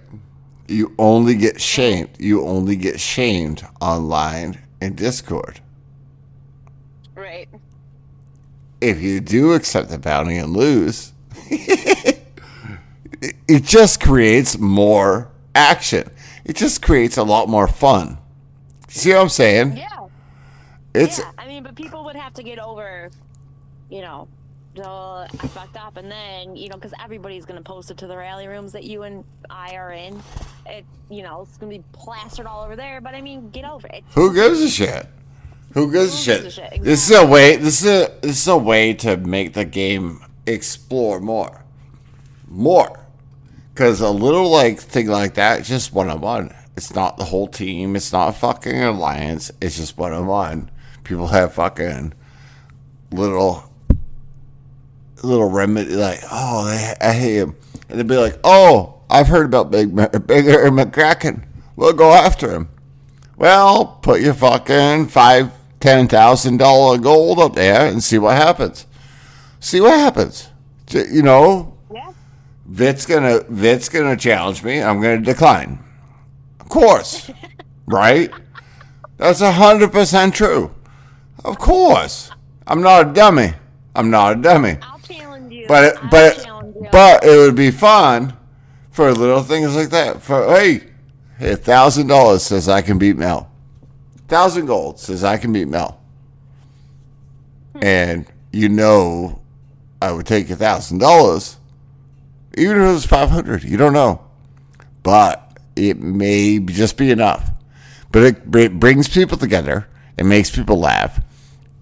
[0.69, 2.11] you only get shamed.
[2.19, 5.61] You only get shamed online in Discord.
[7.15, 7.49] Right.
[8.89, 11.13] If you do accept the bounty and lose,
[11.51, 12.25] it
[13.65, 16.11] just creates more action.
[16.45, 18.19] It just creates a lot more fun.
[18.89, 19.77] See what I'm saying?
[19.77, 20.09] Yeah.
[20.95, 21.31] It's yeah.
[21.39, 23.11] I mean, but people would have to get over,
[23.91, 24.29] you know,
[24.75, 28.17] the I fucked up, and then you know, because everybody's gonna post it to the
[28.17, 30.23] rally rooms that you and I are in.
[30.67, 33.01] It, you know, it's gonna be plastered all over there.
[33.01, 34.05] But I mean, get over it.
[34.15, 35.07] who gives a shit?
[35.75, 36.45] Who gives a gives shit?
[36.47, 36.83] a shit?
[36.83, 37.57] This is a way.
[37.57, 41.65] This is a this is a way to make the game explore more,
[42.49, 43.01] more.
[43.73, 46.55] Because a little like thing like that, just one on one.
[46.77, 47.97] It's not the whole team.
[47.97, 49.51] It's not a fucking alliance.
[49.61, 50.71] It's just one on one.
[51.03, 52.15] People have fucking
[53.11, 53.71] little
[55.23, 57.57] little remedy like, oh, they, I hate him,
[57.89, 61.45] and they'd be like, oh, I've heard about Big Bigger McCracken.
[61.77, 62.69] We'll go after him.
[63.37, 65.51] Well, put your fucking five,
[65.85, 68.87] ten thousand dollar gold up there and see what happens.
[69.61, 70.49] See what happens.
[70.91, 72.11] You know, Yeah.
[72.65, 74.81] Vit's gonna Vit's gonna challenge me.
[74.81, 75.79] I'm gonna decline.
[76.59, 77.31] Of course,
[77.87, 78.31] right?
[79.19, 80.75] That's a hundred percent true.
[81.45, 82.31] Of course,
[82.67, 83.53] I'm not a dummy.
[83.95, 84.79] I'm not a dummy.
[84.81, 85.67] I'll challenge you.
[85.69, 86.89] But it, but you.
[86.91, 88.35] but it would be fun
[88.91, 90.23] for little things like that.
[90.23, 90.81] For hey,
[91.41, 93.51] a thousand dollars says I can beat Mel.
[94.29, 96.01] Thousand gold says I can beat Mel.
[97.81, 99.41] And you know,
[100.01, 101.57] I would take a thousand dollars,
[102.57, 103.65] even if it was five hundred.
[103.65, 104.25] You don't know,
[105.03, 107.51] but it may just be enough.
[108.13, 109.89] But it, it brings people together.
[110.17, 111.21] It makes people laugh.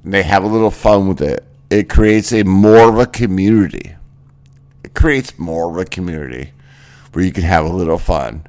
[0.03, 1.45] And they have a little fun with it.
[1.69, 3.97] It creates a more of a community.
[4.83, 6.53] It creates more of a community
[7.13, 8.47] where you can have a little fun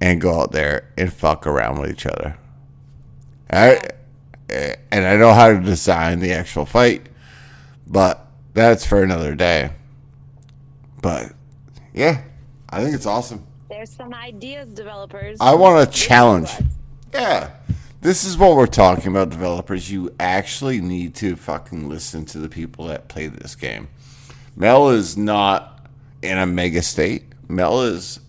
[0.00, 2.36] and go out there and fuck around with each other.
[3.50, 3.80] I,
[4.50, 7.08] eh, and I know how to design the actual fight,
[7.86, 9.72] but that's for another day.
[11.02, 11.32] But
[11.94, 12.22] yeah,
[12.68, 13.46] I think it's awesome.
[13.68, 15.38] There's some ideas, developers.
[15.40, 16.56] I want Give challenge.
[16.56, 16.68] them
[17.12, 17.22] to us.
[17.22, 17.50] Yeah.
[18.00, 19.90] This is what we're talking about, developers.
[19.90, 23.88] You actually need to fucking listen to the people that play this game.
[24.54, 25.88] Mel is not
[26.22, 27.24] in a mega state.
[27.48, 28.20] Mel is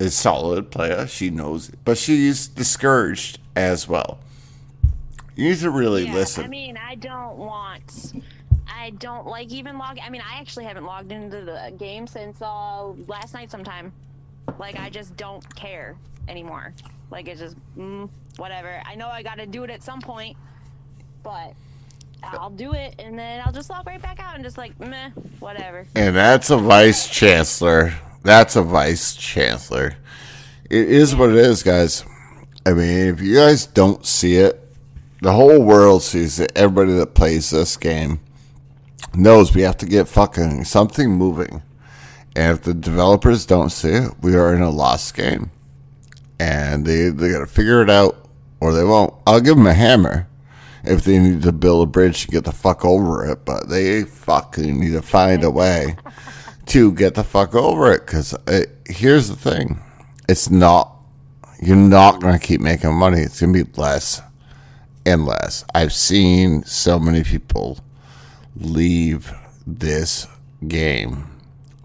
[0.00, 1.06] is solid player.
[1.06, 4.18] She knows it, but she's discouraged as well.
[5.36, 6.44] You need to really Yeah, listen.
[6.44, 8.14] I mean, I don't want.
[8.66, 9.98] I don't like even log.
[10.02, 13.92] I mean, I actually haven't logged into the game since uh, last night sometime.
[14.58, 15.96] Like, I just don't care
[16.28, 16.74] anymore.
[17.10, 18.82] Like, it's just mm, whatever.
[18.84, 20.36] I know I got to do it at some point,
[21.22, 21.54] but
[22.22, 25.10] I'll do it and then I'll just log right back out and just like meh,
[25.38, 25.86] whatever.
[25.94, 27.94] and that's a vice chancellor.
[28.22, 29.96] That's a vice chancellor.
[30.68, 32.04] It is what it is, guys.
[32.66, 34.60] I mean, if you guys don't see it,
[35.22, 36.52] the whole world sees it.
[36.54, 38.20] Everybody that plays this game
[39.14, 41.62] knows we have to get fucking something moving.
[42.36, 45.50] And if the developers don't see it, we are in a lost game.
[46.38, 48.28] And they they got to figure it out,
[48.60, 49.14] or they won't.
[49.26, 50.28] I'll give them a hammer
[50.84, 54.04] if they need to build a bridge to get the fuck over it, but they
[54.04, 55.96] fucking need to find a way
[56.70, 58.06] to get the fuck over it.
[58.06, 58.34] Because
[58.86, 59.80] here's the thing:
[60.28, 60.96] it's not.
[61.62, 63.20] You're not gonna keep making money.
[63.20, 64.22] It's gonna be less
[65.04, 65.64] and less.
[65.74, 67.78] I've seen so many people
[68.56, 69.32] leave
[69.66, 70.26] this
[70.68, 71.26] game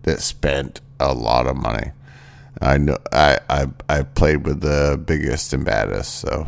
[0.03, 1.91] that spent a lot of money.
[2.61, 6.15] I know I I, I played with the biggest and baddest.
[6.19, 6.47] So,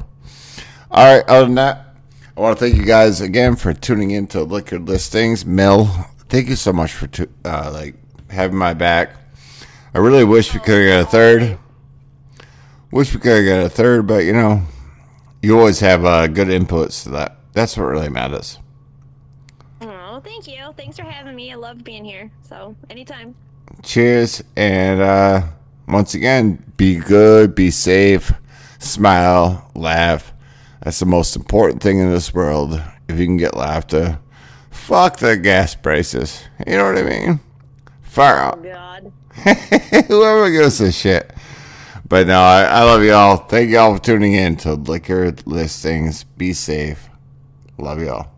[0.92, 1.28] all right.
[1.28, 1.96] Other than that,
[2.38, 5.46] I want to thank you guys again for tuning in to Liquor Listings.
[5.46, 7.96] Mel, thank you so much for tu- uh, like
[8.30, 9.12] having my back.
[9.94, 11.58] I really wish we could have got a third.
[12.92, 14.62] Wish we could have got a third, but you know,
[15.42, 17.38] you always have uh, good inputs to that.
[17.54, 18.60] That's what really matters.
[19.82, 20.74] Oh, thank you.
[20.76, 21.52] Thanks for having me.
[21.52, 22.32] I love being here.
[22.42, 23.36] So anytime.
[23.84, 25.42] cheers and uh
[25.88, 28.32] once again be good be safe
[28.80, 30.34] smile laugh
[30.82, 34.20] that's the most important thing in this world if you can get laughter
[34.72, 37.40] fuck the gas prices you know what i mean
[38.08, 38.60] far out.
[38.60, 39.14] Oh, God.
[40.08, 41.32] whoever gives a shit.
[42.10, 43.38] But no I, I love y'all.
[43.38, 46.24] Thank y'all for tuning in to liquor listings.
[46.24, 47.10] Be safe.
[47.78, 48.37] Love y'all